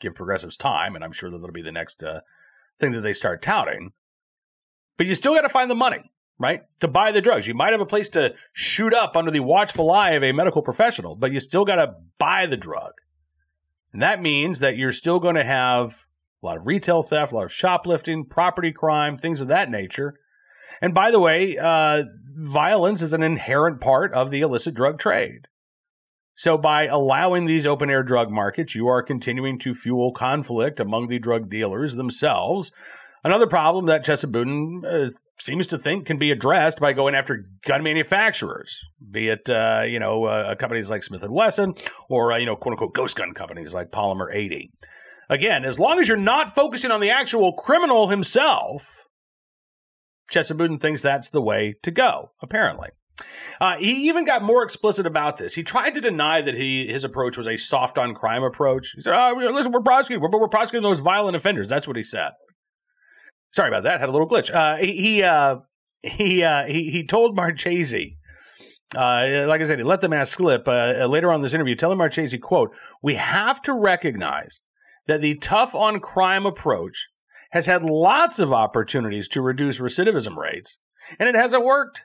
give 0.00 0.14
progressives 0.14 0.58
time, 0.58 0.94
and 0.94 1.02
I'm 1.02 1.12
sure 1.12 1.30
that 1.30 1.38
that'll 1.38 1.50
be 1.50 1.62
the 1.62 1.72
next 1.72 2.04
uh, 2.04 2.20
thing 2.78 2.92
that 2.92 3.00
they 3.00 3.14
start 3.14 3.40
touting. 3.40 3.92
But 4.98 5.06
you 5.06 5.14
still 5.14 5.34
got 5.34 5.42
to 5.42 5.48
find 5.48 5.70
the 5.70 5.74
money, 5.74 6.12
right, 6.38 6.60
to 6.80 6.88
buy 6.88 7.10
the 7.10 7.22
drugs. 7.22 7.46
You 7.46 7.54
might 7.54 7.72
have 7.72 7.80
a 7.80 7.86
place 7.86 8.10
to 8.10 8.34
shoot 8.52 8.92
up 8.92 9.16
under 9.16 9.30
the 9.30 9.40
watchful 9.40 9.90
eye 9.90 10.10
of 10.10 10.22
a 10.22 10.32
medical 10.32 10.60
professional, 10.60 11.16
but 11.16 11.32
you 11.32 11.40
still 11.40 11.64
got 11.64 11.76
to 11.76 11.94
buy 12.18 12.44
the 12.44 12.58
drug. 12.58 12.92
And 13.94 14.02
that 14.02 14.20
means 14.20 14.58
that 14.58 14.76
you're 14.76 14.92
still 14.92 15.20
going 15.20 15.36
to 15.36 15.44
have 15.44 16.04
a 16.42 16.46
lot 16.46 16.58
of 16.58 16.66
retail 16.66 17.02
theft, 17.02 17.32
a 17.32 17.34
lot 17.34 17.44
of 17.46 17.52
shoplifting, 17.52 18.26
property 18.26 18.72
crime, 18.72 19.16
things 19.16 19.40
of 19.40 19.48
that 19.48 19.70
nature. 19.70 20.19
And 20.80 20.94
by 20.94 21.10
the 21.10 21.20
way, 21.20 21.56
uh, 21.58 22.04
violence 22.36 23.02
is 23.02 23.12
an 23.12 23.22
inherent 23.22 23.80
part 23.80 24.12
of 24.12 24.30
the 24.30 24.40
illicit 24.40 24.74
drug 24.74 24.98
trade. 24.98 25.46
So, 26.36 26.56
by 26.56 26.86
allowing 26.86 27.44
these 27.44 27.66
open 27.66 27.90
air 27.90 28.02
drug 28.02 28.30
markets, 28.30 28.74
you 28.74 28.88
are 28.88 29.02
continuing 29.02 29.58
to 29.58 29.74
fuel 29.74 30.12
conflict 30.12 30.80
among 30.80 31.08
the 31.08 31.18
drug 31.18 31.50
dealers 31.50 31.96
themselves. 31.96 32.72
Another 33.22 33.46
problem 33.46 33.86
that 33.86 34.04
Chesa 34.06 34.30
Boudin 34.32 34.82
uh, 34.86 35.10
seems 35.38 35.66
to 35.66 35.78
think 35.78 36.06
can 36.06 36.16
be 36.16 36.30
addressed 36.30 36.80
by 36.80 36.94
going 36.94 37.14
after 37.14 37.44
gun 37.66 37.82
manufacturers, 37.82 38.80
be 39.10 39.28
it 39.28 39.50
uh, 39.50 39.82
you 39.86 39.98
know 39.98 40.24
uh, 40.24 40.54
companies 40.54 40.88
like 40.88 41.02
Smith 41.02 41.22
and 41.22 41.34
Wesson 41.34 41.74
or 42.08 42.32
uh, 42.32 42.38
you 42.38 42.46
know 42.46 42.56
quote 42.56 42.72
unquote 42.72 42.94
ghost 42.94 43.16
gun 43.16 43.34
companies 43.34 43.74
like 43.74 43.90
Polymer 43.90 44.34
80. 44.34 44.70
again, 45.28 45.66
as 45.66 45.78
long 45.78 46.00
as 46.00 46.08
you're 46.08 46.16
not 46.16 46.48
focusing 46.48 46.90
on 46.90 47.00
the 47.00 47.10
actual 47.10 47.52
criminal 47.52 48.08
himself, 48.08 49.04
Chesa 50.30 50.80
thinks 50.80 51.02
that's 51.02 51.30
the 51.30 51.42
way 51.42 51.74
to 51.82 51.90
go, 51.90 52.32
apparently. 52.40 52.90
Uh, 53.60 53.76
he 53.76 54.08
even 54.08 54.24
got 54.24 54.42
more 54.42 54.62
explicit 54.62 55.06
about 55.06 55.36
this. 55.36 55.54
He 55.54 55.62
tried 55.62 55.94
to 55.94 56.00
deny 56.00 56.40
that 56.40 56.54
he 56.54 56.86
his 56.86 57.04
approach 57.04 57.36
was 57.36 57.46
a 57.46 57.56
soft 57.56 57.98
on 57.98 58.14
crime 58.14 58.42
approach. 58.42 58.92
He 58.94 59.02
said, 59.02 59.12
oh, 59.14 59.34
"Listen, 59.52 59.72
we're 59.72 59.80
prosecuting, 59.80 60.22
we're, 60.22 60.40
we're 60.40 60.48
prosecuting 60.48 60.88
those 60.88 61.00
violent 61.00 61.36
offenders." 61.36 61.68
That's 61.68 61.86
what 61.86 61.96
he 61.96 62.02
said. 62.02 62.30
Sorry 63.52 63.68
about 63.68 63.82
that. 63.82 64.00
Had 64.00 64.08
a 64.08 64.12
little 64.12 64.28
glitch. 64.28 64.52
Uh, 64.52 64.76
he 64.76 64.96
he 64.96 65.22
uh, 65.22 65.56
he, 66.02 66.42
uh, 66.42 66.64
he 66.64 66.90
he 66.90 67.06
told 67.06 67.36
Marchese. 67.36 68.16
Uh, 68.96 69.44
like 69.46 69.60
I 69.60 69.64
said, 69.64 69.78
he 69.78 69.84
let 69.84 70.00
the 70.00 70.08
mask 70.08 70.38
slip. 70.38 70.66
Uh, 70.66 71.06
later 71.06 71.32
on 71.32 71.42
this 71.42 71.54
interview, 71.54 71.76
telling 71.76 71.98
Marchese, 71.98 72.38
quote, 72.38 72.74
We 73.02 73.14
have 73.14 73.62
to 73.62 73.72
recognize 73.72 74.62
that 75.06 75.20
the 75.20 75.36
tough 75.36 75.74
on 75.74 76.00
crime 76.00 76.44
approach 76.44 77.09
has 77.50 77.66
had 77.66 77.84
lots 77.84 78.38
of 78.38 78.52
opportunities 78.52 79.28
to 79.28 79.42
reduce 79.42 79.80
recidivism 79.80 80.36
rates, 80.36 80.78
and 81.18 81.28
it 81.28 81.34
hasn't 81.34 81.64
worked. 81.64 82.04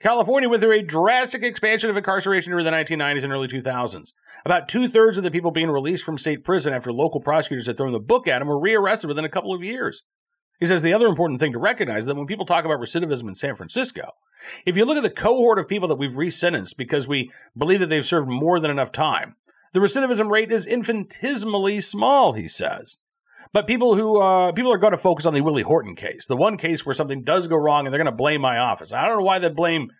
California 0.00 0.48
went 0.48 0.60
through 0.60 0.78
a 0.78 0.82
drastic 0.82 1.44
expansion 1.44 1.88
of 1.88 1.96
incarceration 1.96 2.50
during 2.50 2.64
the 2.64 2.72
1990s 2.72 3.22
and 3.22 3.32
early 3.32 3.46
2000s. 3.46 4.12
About 4.44 4.68
two 4.68 4.88
thirds 4.88 5.16
of 5.16 5.22
the 5.22 5.30
people 5.30 5.52
being 5.52 5.70
released 5.70 6.04
from 6.04 6.18
state 6.18 6.42
prison 6.42 6.72
after 6.72 6.92
local 6.92 7.20
prosecutors 7.20 7.66
had 7.66 7.76
thrown 7.76 7.92
the 7.92 8.00
book 8.00 8.26
at 8.26 8.40
them 8.40 8.48
were 8.48 8.58
rearrested 8.58 9.06
within 9.06 9.24
a 9.24 9.28
couple 9.28 9.54
of 9.54 9.62
years. 9.62 10.02
He 10.58 10.66
says 10.66 10.82
the 10.82 10.92
other 10.92 11.06
important 11.06 11.40
thing 11.40 11.52
to 11.52 11.58
recognize 11.58 12.02
is 12.02 12.06
that 12.06 12.16
when 12.16 12.26
people 12.26 12.46
talk 12.46 12.64
about 12.64 12.80
recidivism 12.80 13.28
in 13.28 13.34
San 13.34 13.54
Francisco, 13.54 14.12
if 14.66 14.76
you 14.76 14.84
look 14.84 14.96
at 14.96 15.02
the 15.04 15.10
cohort 15.10 15.58
of 15.58 15.68
people 15.68 15.88
that 15.88 15.96
we've 15.96 16.12
resentenced 16.12 16.76
because 16.76 17.06
we 17.06 17.30
believe 17.56 17.80
that 17.80 17.86
they've 17.86 18.04
served 18.04 18.28
more 18.28 18.58
than 18.58 18.70
enough 18.70 18.92
time, 18.92 19.36
the 19.72 19.80
recidivism 19.80 20.30
rate 20.30 20.52
is 20.52 20.66
infinitesimally 20.66 21.80
small, 21.80 22.32
he 22.32 22.48
says. 22.48 22.98
But 23.52 23.66
people 23.66 23.94
who 23.94 24.20
uh, 24.20 24.52
people 24.52 24.72
are 24.72 24.78
going 24.78 24.92
to 24.92 24.98
focus 24.98 25.26
on 25.26 25.34
the 25.34 25.40
Willie 25.40 25.62
Horton 25.62 25.96
case, 25.96 26.26
the 26.26 26.36
one 26.36 26.56
case 26.56 26.86
where 26.86 26.94
something 26.94 27.22
does 27.22 27.46
go 27.46 27.56
wrong, 27.56 27.86
and 27.86 27.92
they're 27.92 28.02
going 28.02 28.12
to 28.12 28.16
blame 28.16 28.40
my 28.40 28.58
office. 28.58 28.92
I 28.92 29.06
don't 29.06 29.18
know 29.18 29.24
why 29.24 29.38
they 29.38 29.48
blame 29.48 29.90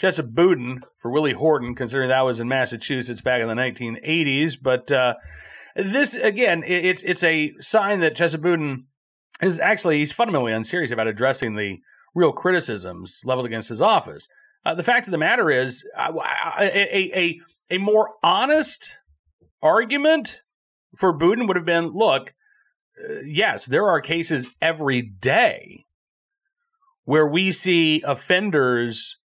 Chesa 0.00 0.28
Boudin 0.28 0.82
for 0.96 1.10
Willie 1.10 1.32
Horton, 1.32 1.74
considering 1.74 2.08
that 2.08 2.24
was 2.24 2.40
in 2.40 2.48
Massachusetts 2.48 3.22
back 3.22 3.42
in 3.42 3.48
the 3.48 3.54
1980s. 3.54 4.56
But 4.60 4.90
uh, 4.90 5.14
this 5.76 6.14
again, 6.14 6.62
it, 6.62 6.84
it's 6.84 7.02
it's 7.02 7.24
a 7.24 7.52
sign 7.60 8.00
that 8.00 8.16
Chesa 8.16 8.40
Boudin 8.40 8.86
is 9.42 9.60
actually 9.60 9.98
he's 9.98 10.12
fundamentally 10.12 10.52
unserious 10.52 10.90
about 10.90 11.06
addressing 11.06 11.54
the 11.54 11.80
real 12.14 12.32
criticisms 12.32 13.22
leveled 13.24 13.46
against 13.46 13.68
his 13.68 13.80
office. 13.80 14.28
Uh, 14.64 14.74
the 14.74 14.82
fact 14.82 15.06
of 15.06 15.10
the 15.10 15.18
matter 15.18 15.50
is, 15.50 15.84
a, 15.96 16.12
a, 16.60 17.40
a 17.70 17.78
more 17.78 18.10
honest 18.22 18.98
argument 19.62 20.42
for 20.96 21.12
Boudin 21.12 21.46
would 21.46 21.56
have 21.56 21.64
been 21.64 21.88
look, 21.92 22.34
yes, 23.24 23.66
there 23.66 23.88
are 23.88 24.00
cases 24.00 24.48
every 24.60 25.02
day 25.02 25.86
where 27.04 27.26
we 27.26 27.52
see 27.52 28.02
offenders 28.02 29.16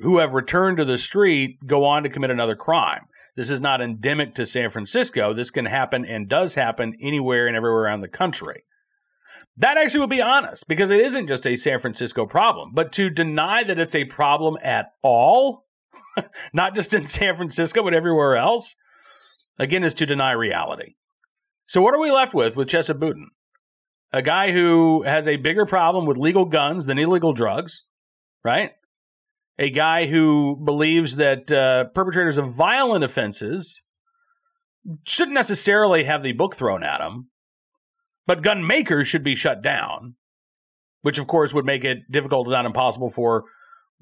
who 0.00 0.18
have 0.18 0.34
returned 0.34 0.78
to 0.78 0.84
the 0.84 0.98
street 0.98 1.58
go 1.66 1.84
on 1.84 2.02
to 2.02 2.08
commit 2.08 2.30
another 2.30 2.56
crime. 2.56 3.06
This 3.36 3.50
is 3.50 3.60
not 3.60 3.80
endemic 3.80 4.34
to 4.34 4.46
San 4.46 4.70
Francisco. 4.70 5.32
This 5.32 5.50
can 5.50 5.66
happen 5.66 6.04
and 6.04 6.28
does 6.28 6.54
happen 6.54 6.94
anywhere 7.00 7.46
and 7.46 7.56
everywhere 7.56 7.82
around 7.82 8.00
the 8.00 8.08
country. 8.08 8.64
That 9.56 9.76
actually 9.76 10.00
would 10.00 10.10
be 10.10 10.22
honest 10.22 10.68
because 10.68 10.90
it 10.90 11.00
isn't 11.00 11.26
just 11.26 11.46
a 11.46 11.56
San 11.56 11.78
Francisco 11.78 12.26
problem. 12.26 12.70
But 12.72 12.92
to 12.92 13.10
deny 13.10 13.62
that 13.64 13.78
it's 13.78 13.94
a 13.94 14.04
problem 14.06 14.56
at 14.62 14.92
all, 15.02 15.66
not 16.52 16.74
just 16.74 16.94
in 16.94 17.06
San 17.06 17.36
Francisco, 17.36 17.82
but 17.82 17.94
everywhere 17.94 18.36
else, 18.36 18.76
again, 19.58 19.84
is 19.84 19.94
to 19.94 20.06
deny 20.06 20.32
reality. 20.32 20.94
So, 21.70 21.80
what 21.80 21.94
are 21.94 22.00
we 22.00 22.10
left 22.10 22.34
with 22.34 22.56
with 22.56 22.66
Chesa 22.66 22.98
Boudin? 22.98 23.30
A 24.12 24.22
guy 24.22 24.50
who 24.50 25.04
has 25.04 25.28
a 25.28 25.36
bigger 25.36 25.64
problem 25.64 26.04
with 26.04 26.16
legal 26.16 26.44
guns 26.44 26.86
than 26.86 26.98
illegal 26.98 27.32
drugs, 27.32 27.84
right? 28.42 28.72
A 29.56 29.70
guy 29.70 30.06
who 30.06 30.60
believes 30.64 31.14
that 31.14 31.52
uh, 31.52 31.84
perpetrators 31.94 32.38
of 32.38 32.52
violent 32.52 33.04
offenses 33.04 33.84
shouldn't 35.06 35.36
necessarily 35.36 36.02
have 36.02 36.24
the 36.24 36.32
book 36.32 36.56
thrown 36.56 36.82
at 36.82 36.98
them, 36.98 37.30
but 38.26 38.42
gun 38.42 38.66
makers 38.66 39.06
should 39.06 39.22
be 39.22 39.36
shut 39.36 39.62
down, 39.62 40.16
which 41.02 41.18
of 41.18 41.28
course 41.28 41.54
would 41.54 41.66
make 41.66 41.84
it 41.84 41.98
difficult, 42.10 42.48
if 42.48 42.50
not 42.50 42.66
impossible, 42.66 43.10
for 43.10 43.44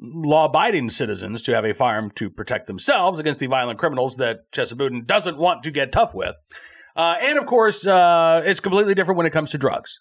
law 0.00 0.46
abiding 0.46 0.88
citizens 0.88 1.42
to 1.42 1.52
have 1.52 1.66
a 1.66 1.74
firearm 1.74 2.12
to 2.12 2.30
protect 2.30 2.66
themselves 2.66 3.18
against 3.18 3.40
the 3.40 3.46
violent 3.46 3.78
criminals 3.78 4.16
that 4.16 4.50
Chesa 4.52 4.74
Boudin 4.74 5.04
doesn't 5.04 5.36
want 5.36 5.64
to 5.64 5.70
get 5.70 5.92
tough 5.92 6.14
with. 6.14 6.34
Uh, 6.98 7.14
and 7.22 7.38
of 7.38 7.46
course, 7.46 7.86
uh, 7.86 8.42
it's 8.44 8.58
completely 8.58 8.92
different 8.92 9.16
when 9.16 9.26
it 9.26 9.32
comes 9.32 9.50
to 9.52 9.58
drugs, 9.58 10.00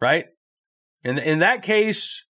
right? 0.00 0.26
In 1.02 1.18
in 1.18 1.40
that 1.40 1.62
case, 1.62 2.24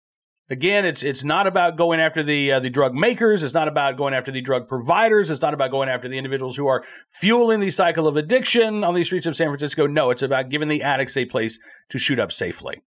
again, 0.49 0.87
it's 0.87 1.03
it's 1.03 1.23
not 1.23 1.47
about 1.47 1.77
going 1.77 2.01
after 2.01 2.23
the 2.23 2.53
uh, 2.53 2.61
the 2.61 2.71
drug 2.71 2.95
makers. 2.95 3.43
It's 3.43 3.53
not 3.53 3.69
about 3.69 3.99
going 3.99 4.15
after 4.15 4.33
the 4.33 4.41
drug 4.41 4.69
providers. 4.69 5.31
It's 5.31 5.43
not 5.43 5.53
about 5.53 5.71
going 5.71 5.91
after 5.91 6.09
the 6.09 6.17
individuals 6.17 6.57
who 6.57 6.67
are 6.67 6.83
fueling 7.11 7.61
the 7.61 7.69
cycle 7.69 8.09
of 8.09 8.17
addiction 8.17 8.83
on 8.85 8.95
the 8.95 9.05
streets 9.05 9.27
of 9.27 9.37
San 9.37 9.49
Francisco. 9.49 9.87
No, 9.87 10.09
it's 10.11 10.23
about 10.23 10.49
giving 10.49 10.69
the 10.69 10.83
addicts 10.83 11.19
a 11.19 11.27
place 11.27 11.59
to 11.91 11.99
shoot 11.99 12.19
up 12.19 12.33
safely. 12.33 12.81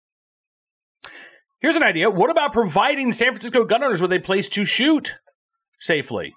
Here's 1.59 1.75
an 1.75 1.83
idea. 1.83 2.09
What 2.09 2.29
about 2.29 2.53
providing 2.53 3.11
San 3.11 3.33
Francisco 3.33 3.65
gun 3.65 3.83
owners 3.83 4.01
with 4.01 4.13
a 4.13 4.19
place 4.19 4.47
to 4.49 4.63
shoot 4.63 5.19
safely? 5.77 6.33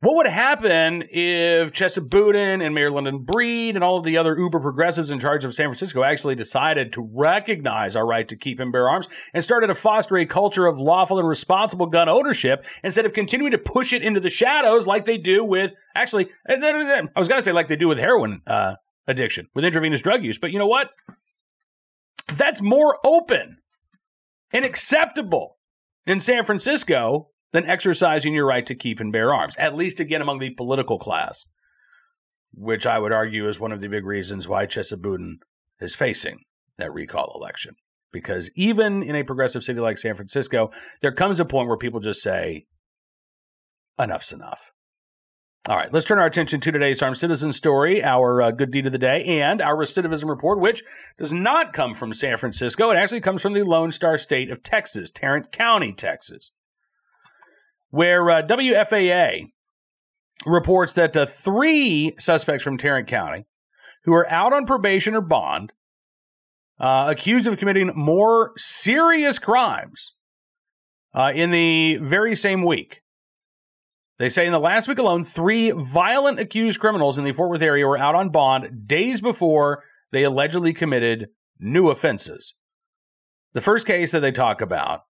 What 0.00 0.16
would 0.16 0.26
happen 0.26 1.04
if 1.08 1.72
Chesa 1.72 2.62
and 2.62 2.74
Mayor 2.74 2.90
London 2.90 3.20
Breed 3.20 3.76
and 3.76 3.82
all 3.82 3.96
of 3.96 4.04
the 4.04 4.18
other 4.18 4.36
uber 4.38 4.60
progressives 4.60 5.10
in 5.10 5.18
charge 5.18 5.42
of 5.46 5.54
San 5.54 5.68
Francisco 5.68 6.02
actually 6.02 6.34
decided 6.34 6.92
to 6.92 7.10
recognize 7.14 7.96
our 7.96 8.06
right 8.06 8.28
to 8.28 8.36
keep 8.36 8.60
and 8.60 8.70
bear 8.70 8.90
arms 8.90 9.08
and 9.32 9.42
started 9.42 9.68
to 9.68 9.74
foster 9.74 10.18
a 10.18 10.26
culture 10.26 10.66
of 10.66 10.76
lawful 10.76 11.18
and 11.18 11.26
responsible 11.26 11.86
gun 11.86 12.10
ownership 12.10 12.66
instead 12.84 13.06
of 13.06 13.14
continuing 13.14 13.52
to 13.52 13.58
push 13.58 13.94
it 13.94 14.02
into 14.02 14.20
the 14.20 14.28
shadows 14.28 14.86
like 14.86 15.06
they 15.06 15.16
do 15.16 15.42
with, 15.42 15.72
actually, 15.94 16.26
eh, 16.46 16.56
eh, 16.60 16.98
eh, 16.98 17.02
I 17.16 17.18
was 17.18 17.26
going 17.26 17.38
to 17.38 17.44
say 17.44 17.52
like 17.52 17.68
they 17.68 17.76
do 17.76 17.88
with 17.88 17.98
heroin 17.98 18.42
uh, 18.46 18.74
addiction, 19.06 19.48
with 19.54 19.64
intravenous 19.64 20.02
drug 20.02 20.22
use. 20.22 20.36
But 20.36 20.52
you 20.52 20.58
know 20.58 20.66
what? 20.66 20.90
That's 22.34 22.60
more 22.60 22.98
open 23.02 23.56
and 24.52 24.66
acceptable 24.66 25.56
in 26.04 26.20
San 26.20 26.44
Francisco 26.44 27.30
than 27.56 27.64
exercising 27.64 28.34
your 28.34 28.44
right 28.44 28.66
to 28.66 28.74
keep 28.74 29.00
and 29.00 29.10
bear 29.10 29.32
arms, 29.32 29.56
at 29.56 29.74
least 29.74 29.98
again 29.98 30.20
among 30.20 30.40
the 30.40 30.50
political 30.50 30.98
class, 30.98 31.46
which 32.52 32.84
I 32.84 32.98
would 32.98 33.12
argue 33.12 33.48
is 33.48 33.58
one 33.58 33.72
of 33.72 33.80
the 33.80 33.88
big 33.88 34.04
reasons 34.04 34.46
why 34.46 34.66
Chesa 34.66 35.00
Boudin 35.00 35.38
is 35.80 35.94
facing 35.94 36.40
that 36.76 36.92
recall 36.92 37.32
election. 37.34 37.76
Because 38.12 38.50
even 38.56 39.02
in 39.02 39.16
a 39.16 39.24
progressive 39.24 39.64
city 39.64 39.80
like 39.80 39.96
San 39.96 40.14
Francisco, 40.14 40.70
there 41.00 41.12
comes 41.12 41.40
a 41.40 41.46
point 41.46 41.68
where 41.68 41.78
people 41.78 41.98
just 41.98 42.20
say, 42.20 42.66
enough's 43.98 44.32
enough. 44.32 44.72
All 45.66 45.76
right, 45.76 45.90
let's 45.90 46.04
turn 46.04 46.18
our 46.18 46.26
attention 46.26 46.60
to 46.60 46.70
today's 46.70 47.00
Armed 47.00 47.16
Citizen 47.16 47.54
story, 47.54 48.04
our 48.04 48.42
uh, 48.42 48.50
good 48.50 48.70
deed 48.70 48.84
of 48.84 48.92
the 48.92 48.98
day, 48.98 49.24
and 49.24 49.62
our 49.62 49.78
recidivism 49.78 50.28
report, 50.28 50.60
which 50.60 50.82
does 51.18 51.32
not 51.32 51.72
come 51.72 51.94
from 51.94 52.12
San 52.12 52.36
Francisco. 52.36 52.90
It 52.90 52.96
actually 52.96 53.22
comes 53.22 53.40
from 53.40 53.54
the 53.54 53.62
Lone 53.62 53.92
Star 53.92 54.18
State 54.18 54.50
of 54.50 54.62
Texas, 54.62 55.10
Tarrant 55.10 55.52
County, 55.52 55.94
Texas, 55.94 56.52
where 57.96 58.30
uh, 58.30 58.42
WFAA 58.42 59.50
reports 60.44 60.92
that 60.92 61.16
uh, 61.16 61.26
three 61.26 62.14
suspects 62.18 62.62
from 62.62 62.78
Tarrant 62.78 63.08
County 63.08 63.46
who 64.04 64.12
are 64.12 64.30
out 64.30 64.52
on 64.52 64.66
probation 64.66 65.14
or 65.14 65.20
bond, 65.20 65.72
uh, 66.78 67.06
accused 67.10 67.46
of 67.46 67.58
committing 67.58 67.90
more 67.96 68.52
serious 68.56 69.38
crimes 69.38 70.12
uh, 71.14 71.32
in 71.34 71.50
the 71.50 71.96
very 71.96 72.36
same 72.36 72.62
week 72.62 73.00
they 74.18 74.28
say 74.28 74.46
in 74.46 74.52
the 74.52 74.58
last 74.58 74.88
week 74.88 74.98
alone, 74.98 75.24
three 75.24 75.72
violent 75.72 76.40
accused 76.40 76.80
criminals 76.80 77.18
in 77.18 77.24
the 77.24 77.32
Fort 77.32 77.50
Worth 77.50 77.62
area 77.62 77.86
were 77.86 77.98
out 77.98 78.14
on 78.14 78.30
bond 78.30 78.86
days 78.86 79.20
before 79.20 79.84
they 80.10 80.22
allegedly 80.22 80.72
committed 80.72 81.28
new 81.60 81.88
offenses. 81.90 82.54
The 83.52 83.60
first 83.60 83.86
case 83.86 84.12
that 84.12 84.20
they 84.20 84.32
talk 84.32 84.60
about, 84.60 85.02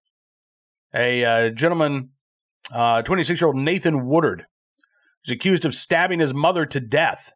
a 0.92 1.24
uh, 1.24 1.50
gentleman, 1.50 2.10
26 2.70 3.30
uh, 3.30 3.34
year 3.34 3.46
old 3.46 3.56
Nathan 3.56 4.06
Woodard, 4.06 4.46
is 5.24 5.32
accused 5.32 5.64
of 5.64 5.74
stabbing 5.74 6.20
his 6.20 6.34
mother 6.34 6.66
to 6.66 6.80
death. 6.80 7.32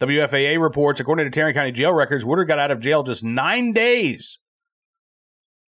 WFAA 0.00 0.60
reports, 0.60 1.00
according 1.00 1.26
to 1.26 1.30
Tarrant 1.30 1.54
County 1.54 1.72
jail 1.72 1.92
records, 1.92 2.24
Woodard 2.24 2.48
got 2.48 2.58
out 2.58 2.70
of 2.70 2.80
jail 2.80 3.02
just 3.02 3.22
nine 3.22 3.72
days 3.72 4.38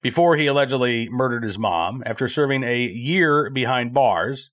before 0.02 0.36
he 0.36 0.48
allegedly 0.48 1.08
murdered 1.10 1.44
his 1.44 1.58
mom 1.58 2.04
after 2.06 2.28
serving 2.28 2.64
a 2.64 2.86
year 2.86 3.50
behind 3.50 3.94
bars. 3.94 4.52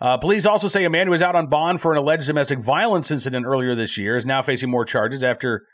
Uh, 0.00 0.16
police 0.16 0.46
also 0.46 0.68
say 0.68 0.84
a 0.84 0.90
man 0.90 1.06
who 1.06 1.10
was 1.10 1.22
out 1.22 1.34
on 1.34 1.48
bond 1.48 1.80
for 1.80 1.92
an 1.92 1.98
alleged 1.98 2.26
domestic 2.26 2.60
violence 2.60 3.10
incident 3.10 3.46
earlier 3.46 3.74
this 3.74 3.98
year 3.98 4.16
is 4.16 4.26
now 4.26 4.42
facing 4.42 4.70
more 4.70 4.84
charges 4.84 5.24
after 5.24 5.66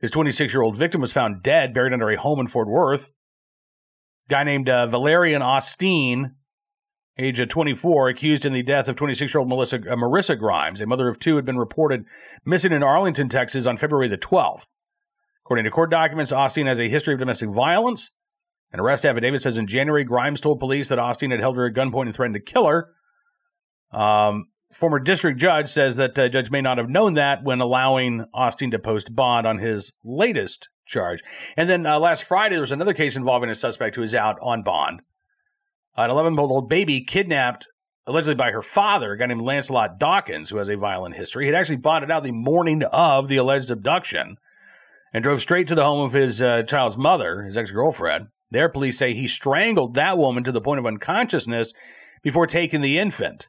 his 0.00 0.10
26 0.10 0.52
year 0.52 0.62
old 0.62 0.76
victim 0.76 1.00
was 1.00 1.12
found 1.12 1.42
dead, 1.42 1.72
buried 1.72 1.92
under 1.92 2.10
a 2.10 2.18
home 2.18 2.40
in 2.40 2.46
Fort 2.46 2.68
Worth. 2.68 3.12
A 4.26 4.28
Guy 4.28 4.44
named 4.44 4.68
uh, 4.68 4.86
Valerian 4.86 5.40
Austin 5.40 6.36
age 7.18 7.38
of 7.40 7.48
24, 7.48 8.08
accused 8.08 8.44
in 8.44 8.52
the 8.52 8.62
death 8.62 8.88
of 8.88 8.96
26 8.96 9.34
year 9.34 9.40
old 9.40 9.48
Melissa, 9.48 9.76
uh, 9.76 9.96
Marissa 9.96 10.38
Grimes, 10.38 10.80
a 10.80 10.86
mother 10.86 11.08
of 11.08 11.18
two, 11.18 11.36
had 11.36 11.44
been 11.44 11.58
reported 11.58 12.04
missing 12.44 12.72
in 12.72 12.82
Arlington, 12.82 13.28
Texas 13.28 13.66
on 13.66 13.76
February 13.76 14.08
the 14.08 14.18
12th. 14.18 14.70
According 15.44 15.64
to 15.64 15.70
court 15.70 15.90
documents, 15.90 16.32
Austin 16.32 16.66
has 16.66 16.80
a 16.80 16.88
history 16.88 17.14
of 17.14 17.20
domestic 17.20 17.50
violence. 17.50 18.10
An 18.72 18.80
arrest 18.80 19.04
affidavit 19.04 19.42
says 19.42 19.58
in 19.58 19.66
January, 19.66 20.04
Grimes 20.04 20.40
told 20.40 20.58
police 20.58 20.88
that 20.88 20.98
Austin 20.98 21.30
had 21.30 21.40
held 21.40 21.56
her 21.56 21.66
at 21.66 21.74
gunpoint 21.74 22.06
and 22.06 22.14
threatened 22.14 22.34
to 22.34 22.40
kill 22.40 22.66
her. 22.66 22.88
Um, 23.90 24.46
former 24.72 24.98
district 24.98 25.38
judge 25.38 25.68
says 25.68 25.96
that 25.96 26.18
uh, 26.18 26.28
judge 26.28 26.50
may 26.50 26.62
not 26.62 26.78
have 26.78 26.88
known 26.88 27.14
that 27.14 27.44
when 27.44 27.60
allowing 27.60 28.24
Austin 28.32 28.70
to 28.70 28.78
post 28.78 29.14
bond 29.14 29.46
on 29.46 29.58
his 29.58 29.92
latest 30.04 30.70
charge. 30.86 31.22
And 31.56 31.68
then 31.68 31.84
uh, 31.84 31.98
last 31.98 32.24
Friday, 32.24 32.54
there 32.54 32.62
was 32.62 32.72
another 32.72 32.94
case 32.94 33.16
involving 33.16 33.50
a 33.50 33.54
suspect 33.54 33.96
who 33.96 34.02
is 34.02 34.14
out 34.14 34.38
on 34.40 34.62
bond. 34.62 35.02
An 35.96 36.10
11 36.10 36.34
month 36.34 36.50
old 36.50 36.68
baby 36.68 37.02
kidnapped 37.02 37.68
allegedly 38.06 38.34
by 38.34 38.50
her 38.50 38.62
father, 38.62 39.12
a 39.12 39.18
guy 39.18 39.26
named 39.26 39.42
Lancelot 39.42 39.98
Dawkins, 39.98 40.50
who 40.50 40.56
has 40.56 40.68
a 40.68 40.76
violent 40.76 41.16
history. 41.16 41.46
He'd 41.46 41.54
actually 41.54 41.76
bonded 41.76 42.10
out 42.10 42.22
the 42.22 42.32
morning 42.32 42.82
of 42.84 43.28
the 43.28 43.36
alleged 43.36 43.70
abduction 43.70 44.36
and 45.12 45.22
drove 45.22 45.40
straight 45.40 45.68
to 45.68 45.74
the 45.74 45.84
home 45.84 46.04
of 46.04 46.12
his 46.12 46.40
uh, 46.40 46.62
child's 46.62 46.98
mother, 46.98 47.42
his 47.42 47.56
ex 47.56 47.70
girlfriend. 47.70 48.28
There, 48.50 48.68
police 48.68 48.98
say 48.98 49.12
he 49.12 49.28
strangled 49.28 49.94
that 49.94 50.18
woman 50.18 50.44
to 50.44 50.52
the 50.52 50.60
point 50.60 50.78
of 50.78 50.86
unconsciousness 50.86 51.72
before 52.22 52.46
taking 52.46 52.80
the 52.80 52.98
infant. 52.98 53.48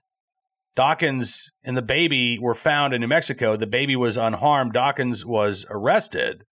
Dawkins 0.76 1.52
and 1.64 1.78
the 1.78 1.82
baby 1.82 2.40
were 2.40 2.56
found 2.56 2.94
in 2.94 3.02
New 3.02 3.08
Mexico. 3.08 3.56
The 3.56 3.68
baby 3.68 3.96
was 3.96 4.18
unharmed. 4.18 4.74
Dawkins 4.74 5.26
was 5.26 5.66
arrested. 5.70 6.46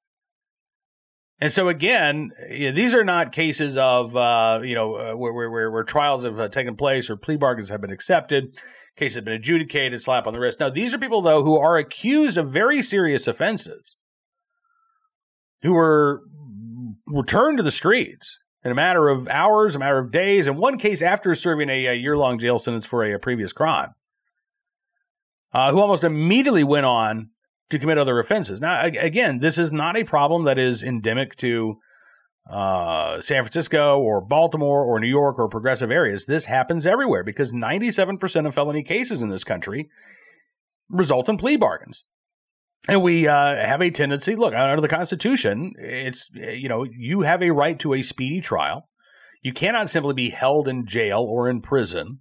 And 1.42 1.52
so 1.52 1.70
again, 1.70 2.32
these 2.50 2.94
are 2.94 3.04
not 3.04 3.32
cases 3.32 3.76
of 3.76 4.16
uh, 4.16 4.62
you 4.64 4.76
know 4.76 4.94
uh, 4.94 5.16
where, 5.16 5.34
where, 5.34 5.72
where, 5.72 5.84
trials 5.84 6.24
have 6.24 6.40
uh, 6.40 6.48
taken 6.50 6.76
place 6.76 7.10
or 7.10 7.18
plea 7.18 7.36
bargains 7.36 7.70
have 7.70 7.82
been 7.82 7.92
accepted, 7.92 8.56
cases 8.96 9.16
have 9.16 9.26
been 9.26 9.34
adjudicated, 9.34 10.00
slap 10.00 10.28
on 10.28 10.34
the 10.34 10.40
wrist. 10.40 10.60
Now 10.60 10.70
these 10.70 10.94
are 10.94 11.00
people 11.00 11.24
though 11.24 11.44
who 11.44 11.58
are 11.58 11.78
accused 11.78 12.38
of 12.38 12.50
very 12.50 12.84
serious 12.84 13.28
offenses, 13.28 13.98
who 15.64 15.74
were 15.74 16.22
returned 17.08 17.58
to 17.58 17.64
the 17.64 17.72
streets 17.72 18.40
in 18.64 18.72
a 18.72 18.76
matter 18.76 19.10
of 19.10 19.28
hours, 19.28 19.74
a 19.74 19.80
matter 19.80 19.98
of 19.98 20.12
days, 20.12 20.48
in 20.48 20.58
one 20.58 20.78
case 20.78 21.02
after 21.02 21.34
serving 21.34 21.70
a, 21.70 21.88
a 21.88 21.96
year 21.96 22.16
long 22.16 22.38
jail 22.38 22.60
sentence 22.60 22.86
for 22.86 23.04
a, 23.04 23.14
a 23.14 23.20
previous 23.20 23.52
crime, 23.52 23.90
uh, 25.54 25.72
who 25.72 25.80
almost 25.80 26.04
immediately 26.04 26.64
went 26.64 26.86
on 26.86 27.32
to 27.72 27.80
commit 27.80 27.98
other 27.98 28.20
offenses. 28.20 28.62
Now, 28.62 28.84
again, 28.84 29.40
this 29.40 29.58
is 29.58 29.72
not 29.72 29.98
a 29.98 30.04
problem 30.04 30.46
that 30.46 30.60
is 30.60 30.84
endemic 30.84 31.36
to 31.38 31.78
uh, 32.50 33.20
San 33.22 33.42
Francisco 33.44 34.00
or 34.00 34.22
Baltimore 34.22 34.84
or 34.84 35.00
New 35.00 35.08
York 35.08 35.40
or 35.40 35.48
progressive 35.48 35.92
areas. 35.92 36.26
This 36.26 36.46
happens 36.46 36.86
everywhere 36.86 37.24
because 37.24 37.54
97% 37.54 38.48
of 38.48 38.54
felony 38.54 38.84
cases 38.84 39.22
in 39.22 39.30
this 39.30 39.44
country 39.44 39.90
result 40.90 41.30
in 41.30 41.38
plea 41.38 41.58
bargains. 41.58 42.04
And 42.90 43.04
we 43.04 43.28
uh, 43.28 43.56
have 43.56 43.82
a 43.82 43.92
tendency, 43.92 44.36
look, 44.36 44.56
under 44.56 44.82
the 44.82 44.88
Constitution, 44.88 45.74
it's, 45.78 46.30
you 46.34 46.68
know, 46.68 46.84
you 46.84 47.22
have 47.22 47.44
a 47.44 47.52
right 47.52 47.78
to 47.80 47.94
a 47.94 48.02
speedy 48.02 48.42
trial. 48.42 48.90
You 49.44 49.54
cannot 49.54 49.90
simply 49.90 50.16
be 50.16 50.32
held 50.32 50.68
in 50.68 50.88
jail 50.88 51.20
or 51.20 51.48
in 51.48 51.62
prison 51.62 52.20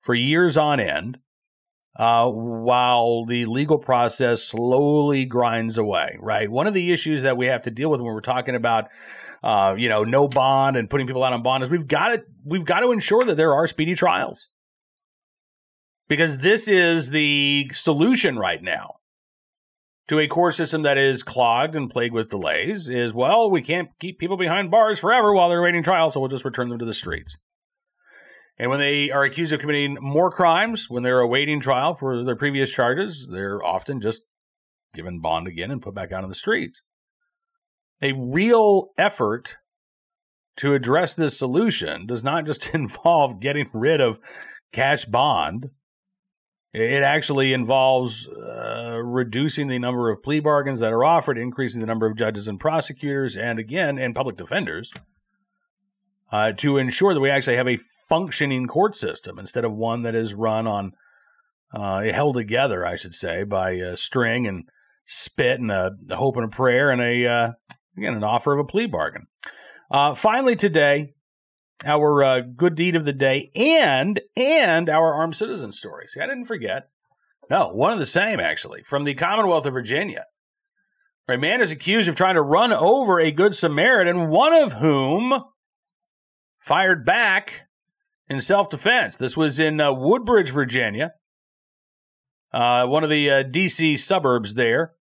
for 0.00 0.14
years 0.14 0.56
on 0.56 0.80
end 0.80 1.18
uh, 1.96 2.28
while 2.30 3.24
the 3.26 3.44
legal 3.46 3.78
process 3.78 4.42
slowly 4.42 5.24
grinds 5.24 5.78
away, 5.78 6.16
right? 6.20 6.50
One 6.50 6.66
of 6.66 6.74
the 6.74 6.92
issues 6.92 7.22
that 7.22 7.36
we 7.36 7.46
have 7.46 7.62
to 7.62 7.70
deal 7.70 7.90
with 7.90 8.00
when 8.00 8.12
we're 8.12 8.20
talking 8.20 8.54
about, 8.54 8.88
uh, 9.42 9.74
you 9.76 9.88
know, 9.88 10.04
no 10.04 10.28
bond 10.28 10.76
and 10.76 10.88
putting 10.88 11.06
people 11.06 11.24
out 11.24 11.32
on 11.32 11.42
bond 11.42 11.62
is 11.62 11.70
we've 11.70 11.88
got 11.88 12.08
to 12.08 12.24
we've 12.44 12.64
got 12.64 12.80
to 12.80 12.92
ensure 12.92 13.24
that 13.24 13.36
there 13.36 13.54
are 13.54 13.66
speedy 13.66 13.94
trials 13.94 14.48
because 16.08 16.38
this 16.38 16.68
is 16.68 17.10
the 17.10 17.70
solution 17.74 18.38
right 18.38 18.62
now 18.62 18.96
to 20.08 20.18
a 20.18 20.26
court 20.26 20.54
system 20.54 20.82
that 20.82 20.98
is 20.98 21.22
clogged 21.22 21.76
and 21.76 21.90
plagued 21.90 22.14
with 22.14 22.28
delays 22.28 22.88
is 22.88 23.14
well, 23.14 23.50
we 23.50 23.62
can't 23.62 23.88
keep 23.98 24.18
people 24.18 24.36
behind 24.36 24.70
bars 24.70 24.98
forever 24.98 25.32
while 25.32 25.48
they're 25.48 25.60
awaiting 25.60 25.82
trial, 25.82 26.10
so 26.10 26.20
we'll 26.20 26.28
just 26.28 26.44
return 26.44 26.68
them 26.68 26.78
to 26.78 26.84
the 26.84 26.94
streets. 26.94 27.36
And 28.62 28.70
when 28.70 28.78
they 28.78 29.10
are 29.10 29.24
accused 29.24 29.52
of 29.52 29.58
committing 29.58 29.98
more 30.00 30.30
crimes, 30.30 30.88
when 30.88 31.02
they're 31.02 31.18
awaiting 31.18 31.58
trial 31.58 31.96
for 31.96 32.22
their 32.22 32.36
previous 32.36 32.70
charges, 32.70 33.26
they're 33.28 33.60
often 33.60 34.00
just 34.00 34.22
given 34.94 35.18
bond 35.18 35.48
again 35.48 35.72
and 35.72 35.82
put 35.82 35.96
back 35.96 36.12
out 36.12 36.22
on 36.22 36.28
the 36.28 36.36
streets. 36.36 36.80
A 38.00 38.12
real 38.12 38.90
effort 38.96 39.56
to 40.58 40.74
address 40.74 41.12
this 41.12 41.36
solution 41.36 42.06
does 42.06 42.22
not 42.22 42.46
just 42.46 42.72
involve 42.72 43.40
getting 43.40 43.68
rid 43.72 44.00
of 44.00 44.20
cash 44.72 45.06
bond 45.06 45.70
it 46.72 47.02
actually 47.02 47.52
involves 47.52 48.28
uh, 48.28 48.98
reducing 49.02 49.66
the 49.66 49.78
number 49.78 50.08
of 50.08 50.22
plea 50.22 50.40
bargains 50.40 50.80
that 50.80 50.92
are 50.92 51.04
offered, 51.04 51.36
increasing 51.36 51.82
the 51.82 51.86
number 51.86 52.06
of 52.06 52.16
judges 52.16 52.48
and 52.48 52.58
prosecutors, 52.58 53.36
and 53.36 53.58
again, 53.58 53.98
and 53.98 54.14
public 54.14 54.38
defenders 54.38 54.90
uh, 56.32 56.52
to 56.52 56.78
ensure 56.78 57.12
that 57.12 57.20
we 57.20 57.30
actually 57.30 57.56
have 57.56 57.68
a 57.68 57.78
functioning 58.08 58.66
court 58.66 58.96
system 58.96 59.38
instead 59.38 59.64
of 59.64 59.72
one 59.72 60.02
that 60.02 60.14
is 60.14 60.34
run 60.34 60.66
on, 60.66 60.92
uh, 61.74 62.00
held 62.00 62.34
together, 62.34 62.86
I 62.86 62.96
should 62.96 63.14
say, 63.14 63.44
by 63.44 63.72
a 63.72 63.96
string 63.96 64.46
and 64.46 64.64
spit 65.06 65.60
and 65.60 65.70
a, 65.70 65.92
hope 66.10 66.36
and 66.36 66.46
a 66.46 66.48
prayer 66.48 66.90
and 66.90 67.02
a, 67.02 67.26
uh, 67.26 67.52
again, 67.96 68.14
an 68.14 68.24
offer 68.24 68.52
of 68.52 68.58
a 68.58 68.64
plea 68.64 68.86
bargain. 68.86 69.26
Uh, 69.90 70.14
finally, 70.14 70.56
today, 70.56 71.12
our 71.84 72.24
uh, 72.24 72.40
good 72.40 72.74
deed 72.74 72.96
of 72.96 73.04
the 73.04 73.12
day, 73.12 73.50
and 73.54 74.20
and 74.36 74.88
our 74.88 75.14
armed 75.14 75.36
citizen 75.36 75.72
story. 75.72 76.06
See, 76.06 76.20
I 76.20 76.26
didn't 76.26 76.46
forget. 76.46 76.88
No, 77.50 77.68
one 77.68 77.92
of 77.92 77.98
the 77.98 78.06
same 78.06 78.40
actually 78.40 78.82
from 78.84 79.04
the 79.04 79.14
Commonwealth 79.14 79.66
of 79.66 79.74
Virginia. 79.74 80.24
A 81.28 81.36
man 81.36 81.60
is 81.60 81.72
accused 81.72 82.08
of 82.08 82.16
trying 82.16 82.36
to 82.36 82.42
run 82.42 82.72
over 82.72 83.20
a 83.20 83.30
good 83.30 83.54
Samaritan, 83.54 84.28
one 84.28 84.52
of 84.52 84.74
whom 84.74 85.42
fired 86.62 87.04
back 87.04 87.66
in 88.28 88.40
self 88.40 88.70
defense. 88.70 89.16
This 89.16 89.36
was 89.36 89.58
in 89.58 89.80
uh, 89.80 89.92
Woodbridge, 89.92 90.50
Virginia, 90.50 91.12
uh, 92.52 92.86
one 92.86 93.04
of 93.04 93.10
the 93.10 93.30
uh, 93.30 93.42
D.C. 93.42 93.96
suburbs 93.96 94.54
there. 94.54 94.92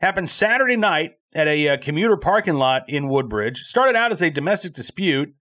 Happened 0.00 0.30
Saturday 0.30 0.76
night 0.76 1.12
at 1.34 1.46
a 1.46 1.68
uh, 1.68 1.76
commuter 1.80 2.16
parking 2.16 2.54
lot 2.54 2.82
in 2.88 3.08
Woodbridge. 3.08 3.58
Started 3.58 3.96
out 3.96 4.10
as 4.10 4.22
a 4.22 4.30
domestic 4.30 4.74
dispute, 4.74 5.34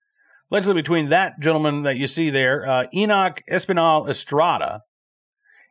allegedly 0.52 0.82
between 0.82 1.10
that 1.10 1.40
gentleman 1.40 1.84
that 1.84 1.98
you 1.98 2.08
see 2.08 2.30
there, 2.30 2.68
uh, 2.70 2.86
Enoch 2.94 3.42
Espinal 3.50 4.08
Estrada, 4.08 4.82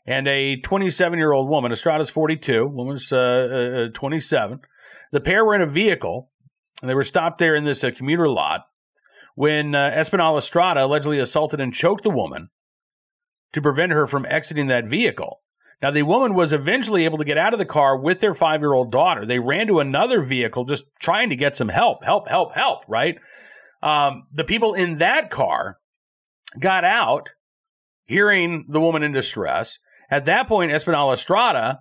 and 0.07 0.27
a 0.27 0.61
27 0.61 1.19
year 1.19 1.33
old 1.33 1.49
woman. 1.49 1.73
Estrada's 1.73 2.11
42, 2.11 2.67
woman's 2.67 3.13
uh, 3.13 3.89
uh, 3.91 3.93
27. 3.93 4.61
The 5.13 5.21
pair 5.21 5.45
were 5.45 5.55
in 5.55 5.63
a 5.63 5.67
vehicle, 5.67 6.31
and 6.81 6.91
they 6.91 6.95
were 6.95 7.05
stopped 7.05 7.39
there 7.39 7.55
in 7.55 7.65
this 7.65 7.85
commuter 7.97 8.29
lot 8.29 8.63
when 9.35 9.73
Espinal 9.73 10.39
Estrada 10.39 10.85
allegedly 10.85 11.19
assaulted 11.19 11.61
and 11.61 11.73
choked 11.73 12.05
the 12.05 12.11
woman 12.11 12.51
to 13.53 13.63
prevent 13.63 13.93
her 13.93 14.07
from 14.07 14.27
exiting 14.27 14.69
that 14.69 14.87
vehicle. 14.87 15.41
Now, 15.83 15.91
the 15.91 16.03
woman 16.03 16.35
was 16.35 16.53
eventually 16.53 17.05
able 17.05 17.19
to 17.19 17.25
get 17.25 17.39
out 17.39 17.55
of 17.55 17.59
the 17.59 17.65
car 17.65 17.97
with 17.97 18.21
their 18.21 18.35
five 18.35 18.61
year 18.61 18.75
old 18.75 18.93
daughter. 18.93 19.25
They 19.25 19.39
ran 19.39 19.67
to 19.69 19.81
another 19.81 20.21
vehicle 20.21 20.65
just 20.65 20.85
trying 21.01 21.31
to 21.31 21.37
get 21.37 21.57
some 21.57 21.71
help, 21.71 22.05
help, 22.05 22.29
help, 22.29 22.55
help, 22.55 22.85
right? 22.87 23.19
Um, 23.83 24.25
the 24.33 24.45
people 24.45 24.75
in 24.75 24.99
that 24.99 25.31
car 25.31 25.79
got 26.59 26.85
out, 26.85 27.31
hearing 28.05 28.67
the 28.69 28.81
woman 28.81 29.03
in 29.03 29.13
distress. 29.13 29.79
At 30.11 30.27
that 30.27 30.49
point, 30.49 30.73
Espinal 30.73 31.13
Estrada 31.15 31.81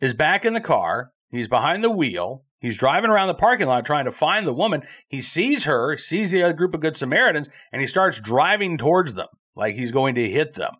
is 0.00 0.14
back 0.14 0.44
in 0.44 0.54
the 0.54 0.60
car. 0.60 1.10
He's 1.30 1.48
behind 1.48 1.84
the 1.84 1.90
wheel. 1.90 2.44
He's 2.58 2.76
driving 2.76 3.10
around 3.10 3.28
the 3.28 3.34
parking 3.34 3.66
lot 3.66 3.84
trying 3.84 4.06
to 4.06 4.12
find 4.12 4.46
the 4.46 4.52
woman. 4.52 4.82
He 5.08 5.20
sees 5.20 5.64
her, 5.64 5.96
sees 5.96 6.30
the 6.30 6.52
group 6.52 6.74
of 6.74 6.80
Good 6.80 6.96
Samaritans, 6.96 7.50
and 7.72 7.80
he 7.80 7.86
starts 7.86 8.18
driving 8.18 8.78
towards 8.78 9.14
them 9.14 9.28
like 9.54 9.74
he's 9.74 9.92
going 9.92 10.14
to 10.14 10.28
hit 10.28 10.54
them. 10.54 10.72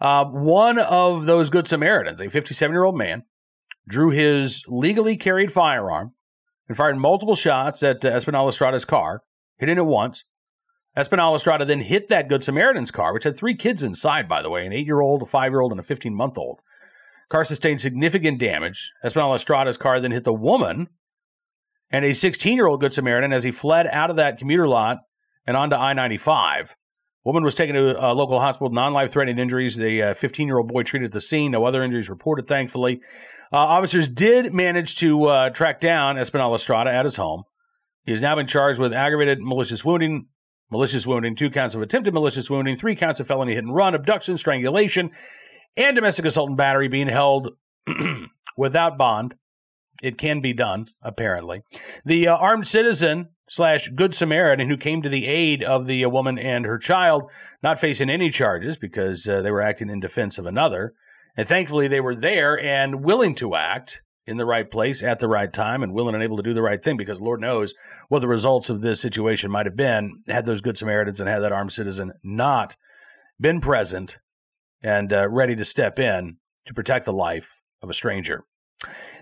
Uh, 0.00 0.24
one 0.24 0.78
of 0.78 1.26
those 1.26 1.50
Good 1.50 1.68
Samaritans, 1.68 2.20
a 2.20 2.28
57 2.28 2.72
year 2.72 2.84
old 2.84 2.96
man, 2.96 3.24
drew 3.88 4.10
his 4.10 4.64
legally 4.68 5.16
carried 5.16 5.52
firearm 5.52 6.12
and 6.68 6.76
fired 6.76 6.96
multiple 6.96 7.36
shots 7.36 7.82
at 7.82 8.04
uh, 8.04 8.10
Espinal 8.10 8.48
Estrada's 8.48 8.84
car, 8.84 9.22
hitting 9.58 9.78
it 9.78 9.86
once. 9.86 10.24
Espinal 10.96 11.34
Estrada 11.34 11.64
then 11.64 11.80
hit 11.80 12.08
that 12.08 12.28
Good 12.28 12.44
Samaritan's 12.44 12.90
car, 12.90 13.14
which 13.14 13.24
had 13.24 13.36
three 13.36 13.54
kids 13.54 13.82
inside, 13.82 14.28
by 14.28 14.42
the 14.42 14.50
way 14.50 14.66
an 14.66 14.72
eight 14.72 14.86
year 14.86 15.00
old, 15.00 15.22
a 15.22 15.26
five 15.26 15.52
year 15.52 15.60
old, 15.60 15.72
and 15.72 15.80
a 15.80 15.84
15 15.84 16.14
month 16.14 16.36
old. 16.36 16.60
Car 17.32 17.44
sustained 17.44 17.80
significant 17.80 18.38
damage. 18.38 18.92
Espinal 19.02 19.34
Estrada's 19.34 19.78
car 19.78 19.98
then 20.00 20.10
hit 20.10 20.24
the 20.24 20.34
woman 20.34 20.88
and 21.90 22.04
a 22.04 22.12
16 22.12 22.54
year 22.54 22.66
old 22.66 22.80
Good 22.80 22.92
Samaritan 22.92 23.32
as 23.32 23.42
he 23.42 23.50
fled 23.50 23.86
out 23.86 24.10
of 24.10 24.16
that 24.16 24.36
commuter 24.36 24.68
lot 24.68 24.98
and 25.46 25.56
onto 25.56 25.74
I 25.74 25.94
95. 25.94 26.76
Woman 27.24 27.42
was 27.42 27.54
taken 27.54 27.74
to 27.74 27.96
a 27.98 28.12
local 28.12 28.38
hospital, 28.38 28.68
non 28.68 28.92
life 28.92 29.12
threatening 29.12 29.38
injuries. 29.38 29.76
The 29.76 30.12
15 30.14 30.44
uh, 30.44 30.46
year 30.46 30.58
old 30.58 30.68
boy 30.68 30.82
treated 30.82 31.06
at 31.06 31.12
the 31.12 31.22
scene. 31.22 31.52
No 31.52 31.64
other 31.64 31.82
injuries 31.82 32.10
reported, 32.10 32.46
thankfully. 32.46 33.00
Uh, 33.50 33.56
officers 33.56 34.08
did 34.08 34.52
manage 34.52 34.96
to 34.96 35.24
uh, 35.24 35.48
track 35.48 35.80
down 35.80 36.16
Espinal 36.16 36.54
Estrada 36.54 36.92
at 36.92 37.06
his 37.06 37.16
home. 37.16 37.44
He 38.04 38.12
has 38.12 38.20
now 38.20 38.34
been 38.34 38.46
charged 38.46 38.78
with 38.78 38.92
aggravated 38.92 39.40
malicious 39.40 39.82
wounding, 39.82 40.26
malicious 40.70 41.06
wounding, 41.06 41.34
two 41.34 41.48
counts 41.48 41.74
of 41.74 41.80
attempted 41.80 42.12
malicious 42.12 42.50
wounding, 42.50 42.76
three 42.76 42.94
counts 42.94 43.20
of 43.20 43.26
felony 43.26 43.54
hit 43.54 43.64
and 43.64 43.74
run, 43.74 43.94
abduction, 43.94 44.36
strangulation, 44.36 45.12
and 45.76 45.94
domestic 45.94 46.24
assault 46.24 46.48
and 46.48 46.56
battery 46.56 46.88
being 46.88 47.08
held 47.08 47.50
without 48.56 48.98
bond. 48.98 49.34
It 50.02 50.18
can 50.18 50.40
be 50.40 50.52
done, 50.52 50.86
apparently. 51.00 51.62
The 52.04 52.28
uh, 52.28 52.36
armed 52.36 52.66
citizen 52.66 53.28
slash 53.48 53.88
good 53.88 54.14
Samaritan 54.14 54.68
who 54.68 54.76
came 54.76 55.02
to 55.02 55.08
the 55.08 55.26
aid 55.26 55.62
of 55.62 55.86
the 55.86 56.04
uh, 56.04 56.08
woman 56.08 56.38
and 56.38 56.64
her 56.64 56.78
child, 56.78 57.30
not 57.62 57.78
facing 57.78 58.10
any 58.10 58.30
charges 58.30 58.76
because 58.76 59.28
uh, 59.28 59.42
they 59.42 59.50
were 59.50 59.60
acting 59.60 59.90
in 59.90 60.00
defense 60.00 60.38
of 60.38 60.46
another. 60.46 60.94
And 61.36 61.46
thankfully, 61.46 61.86
they 61.86 62.00
were 62.00 62.16
there 62.16 62.58
and 62.58 63.04
willing 63.04 63.34
to 63.36 63.54
act 63.54 64.02
in 64.26 64.36
the 64.36 64.46
right 64.46 64.70
place 64.70 65.02
at 65.02 65.18
the 65.18 65.28
right 65.28 65.52
time 65.52 65.82
and 65.82 65.92
willing 65.92 66.14
and 66.14 66.22
able 66.22 66.36
to 66.36 66.42
do 66.42 66.54
the 66.54 66.62
right 66.62 66.82
thing 66.82 66.96
because 66.96 67.20
Lord 67.20 67.40
knows 67.40 67.74
what 68.08 68.20
the 68.20 68.28
results 68.28 68.70
of 68.70 68.80
this 68.80 69.00
situation 69.00 69.50
might 69.50 69.66
have 69.66 69.76
been 69.76 70.22
had 70.28 70.46
those 70.46 70.60
good 70.60 70.78
Samaritans 70.78 71.20
and 71.20 71.28
had 71.28 71.40
that 71.40 71.52
armed 71.52 71.72
citizen 71.72 72.12
not 72.22 72.76
been 73.40 73.60
present 73.60 74.18
and 74.82 75.12
uh, 75.12 75.28
ready 75.28 75.56
to 75.56 75.64
step 75.64 75.98
in 75.98 76.38
to 76.66 76.74
protect 76.74 77.04
the 77.04 77.12
life 77.12 77.62
of 77.82 77.90
a 77.90 77.94
stranger. 77.94 78.44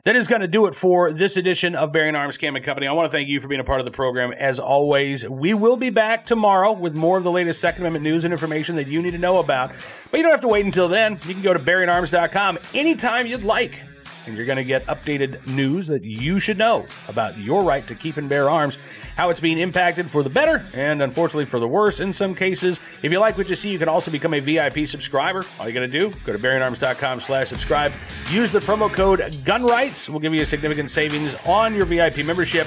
That 0.05 0.17
is 0.17 0.29
going 0.29 0.41
to 0.41 0.49
do 0.49 0.67
it 0.67 0.75
for 0.75 1.13
this 1.13 1.37
edition 1.37 1.75
of 1.75 1.93
Bearing 1.93 2.15
Arms 2.15 2.39
Cam 2.39 2.57
and 2.57 2.65
Company. 2.65 2.87
I 2.87 2.93
want 2.93 3.11
to 3.11 3.13
thank 3.13 3.29
you 3.29 3.39
for 3.39 3.49
being 3.49 3.61
a 3.61 3.65
part 3.65 3.81
of 3.81 3.85
the 3.85 3.91
program. 3.91 4.33
As 4.33 4.59
always, 4.59 5.29
we 5.29 5.53
will 5.53 5.77
be 5.77 5.91
back 5.91 6.25
tomorrow 6.25 6.73
with 6.73 6.95
more 6.95 7.19
of 7.19 7.25
the 7.25 7.31
latest 7.31 7.61
Second 7.61 7.83
Amendment 7.83 8.05
news 8.05 8.25
and 8.25 8.33
information 8.33 8.77
that 8.77 8.87
you 8.87 9.03
need 9.03 9.11
to 9.11 9.19
know 9.19 9.39
about. 9.39 9.73
But 10.11 10.17
you 10.19 10.23
don't 10.23 10.33
have 10.33 10.41
to 10.41 10.49
wait 10.49 10.65
until 10.65 10.89
then. 10.89 11.21
You 11.27 11.35
can 11.35 11.43
go 11.43 11.53
to 11.53 11.59
bearingarms.com 11.59 12.59
anytime 12.73 13.27
you'd 13.27 13.45
like 13.45 13.83
and 14.31 14.37
you're 14.37 14.47
going 14.47 14.57
to 14.57 14.65
get 14.65 14.87
updated 14.87 15.45
news 15.47 15.89
that 15.89 16.05
you 16.05 16.39
should 16.39 16.57
know 16.57 16.87
about 17.09 17.37
your 17.37 17.63
right 17.63 17.87
to 17.89 17.95
keep 17.97 18.17
and 18.17 18.29
bear 18.29 18.49
arms, 18.49 18.79
how 19.17 19.29
it's 19.29 19.41
being 19.41 19.59
impacted 19.59 20.09
for 20.09 20.23
the 20.23 20.31
better 20.31 20.65
and 20.73 21.03
unfortunately 21.03 21.45
for 21.45 21.59
the 21.59 21.67
worse 21.67 21.99
in 21.99 22.13
some 22.13 22.33
cases. 22.35 22.81
If 23.03 23.11
you 23.11 23.19
like 23.19 23.37
what 23.37 23.49
you 23.49 23.57
see, 23.57 23.71
you 23.71 23.79
can 23.79 23.89
also 23.89 24.11
become 24.11 24.33
a 24.35 24.41
VIP 24.41 24.87
subscriber. 24.87 25.45
All 25.59 25.67
you 25.67 25.75
got 25.75 25.81
to 25.81 25.89
do, 25.89 26.13
go 26.25 26.33
to 26.33 26.39
bearingarms.com 26.39 27.19
slash 27.21 27.49
subscribe. 27.49 27.93
Use 28.31 28.53
the 28.53 28.61
promo 28.61 28.91
code 28.91 29.21
GUNRIGHTS. 29.45 30.09
We'll 30.09 30.21
give 30.21 30.33
you 30.33 30.43
a 30.43 30.47
significant 30.47 30.91
savings 30.91 31.35
on 31.45 31.75
your 31.75 31.85
VIP 31.85 32.25
membership. 32.25 32.67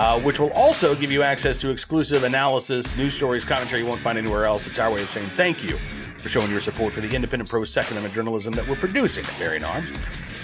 Uh, 0.00 0.20
which 0.20 0.38
will 0.38 0.52
also 0.52 0.94
give 0.94 1.10
you 1.10 1.24
access 1.24 1.58
to 1.58 1.70
exclusive 1.70 2.22
analysis, 2.22 2.96
news 2.96 3.14
stories, 3.14 3.44
commentary 3.44 3.82
you 3.82 3.88
won't 3.88 4.00
find 4.00 4.16
anywhere 4.16 4.44
else. 4.44 4.64
It's 4.68 4.78
our 4.78 4.92
way 4.92 5.02
of 5.02 5.08
saying 5.08 5.28
thank 5.30 5.64
you 5.64 5.76
for 6.18 6.28
showing 6.28 6.50
your 6.52 6.60
support 6.60 6.92
for 6.92 7.00
the 7.00 7.12
independent 7.12 7.50
pro 7.50 7.64
Second 7.64 7.94
Amendment 7.94 8.14
journalism 8.14 8.52
that 8.54 8.68
we're 8.68 8.76
producing 8.76 9.24
at 9.24 9.36
Bearing 9.40 9.64
Arms. 9.64 9.90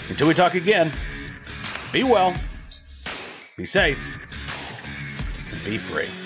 Until 0.09 0.29
we 0.29 0.35
talk 0.35 0.55
again, 0.55 0.93
be 1.93 2.03
well, 2.03 2.35
be 3.57 3.65
safe, 3.65 3.99
and 5.51 5.65
be 5.65 5.79
free. 5.79 6.24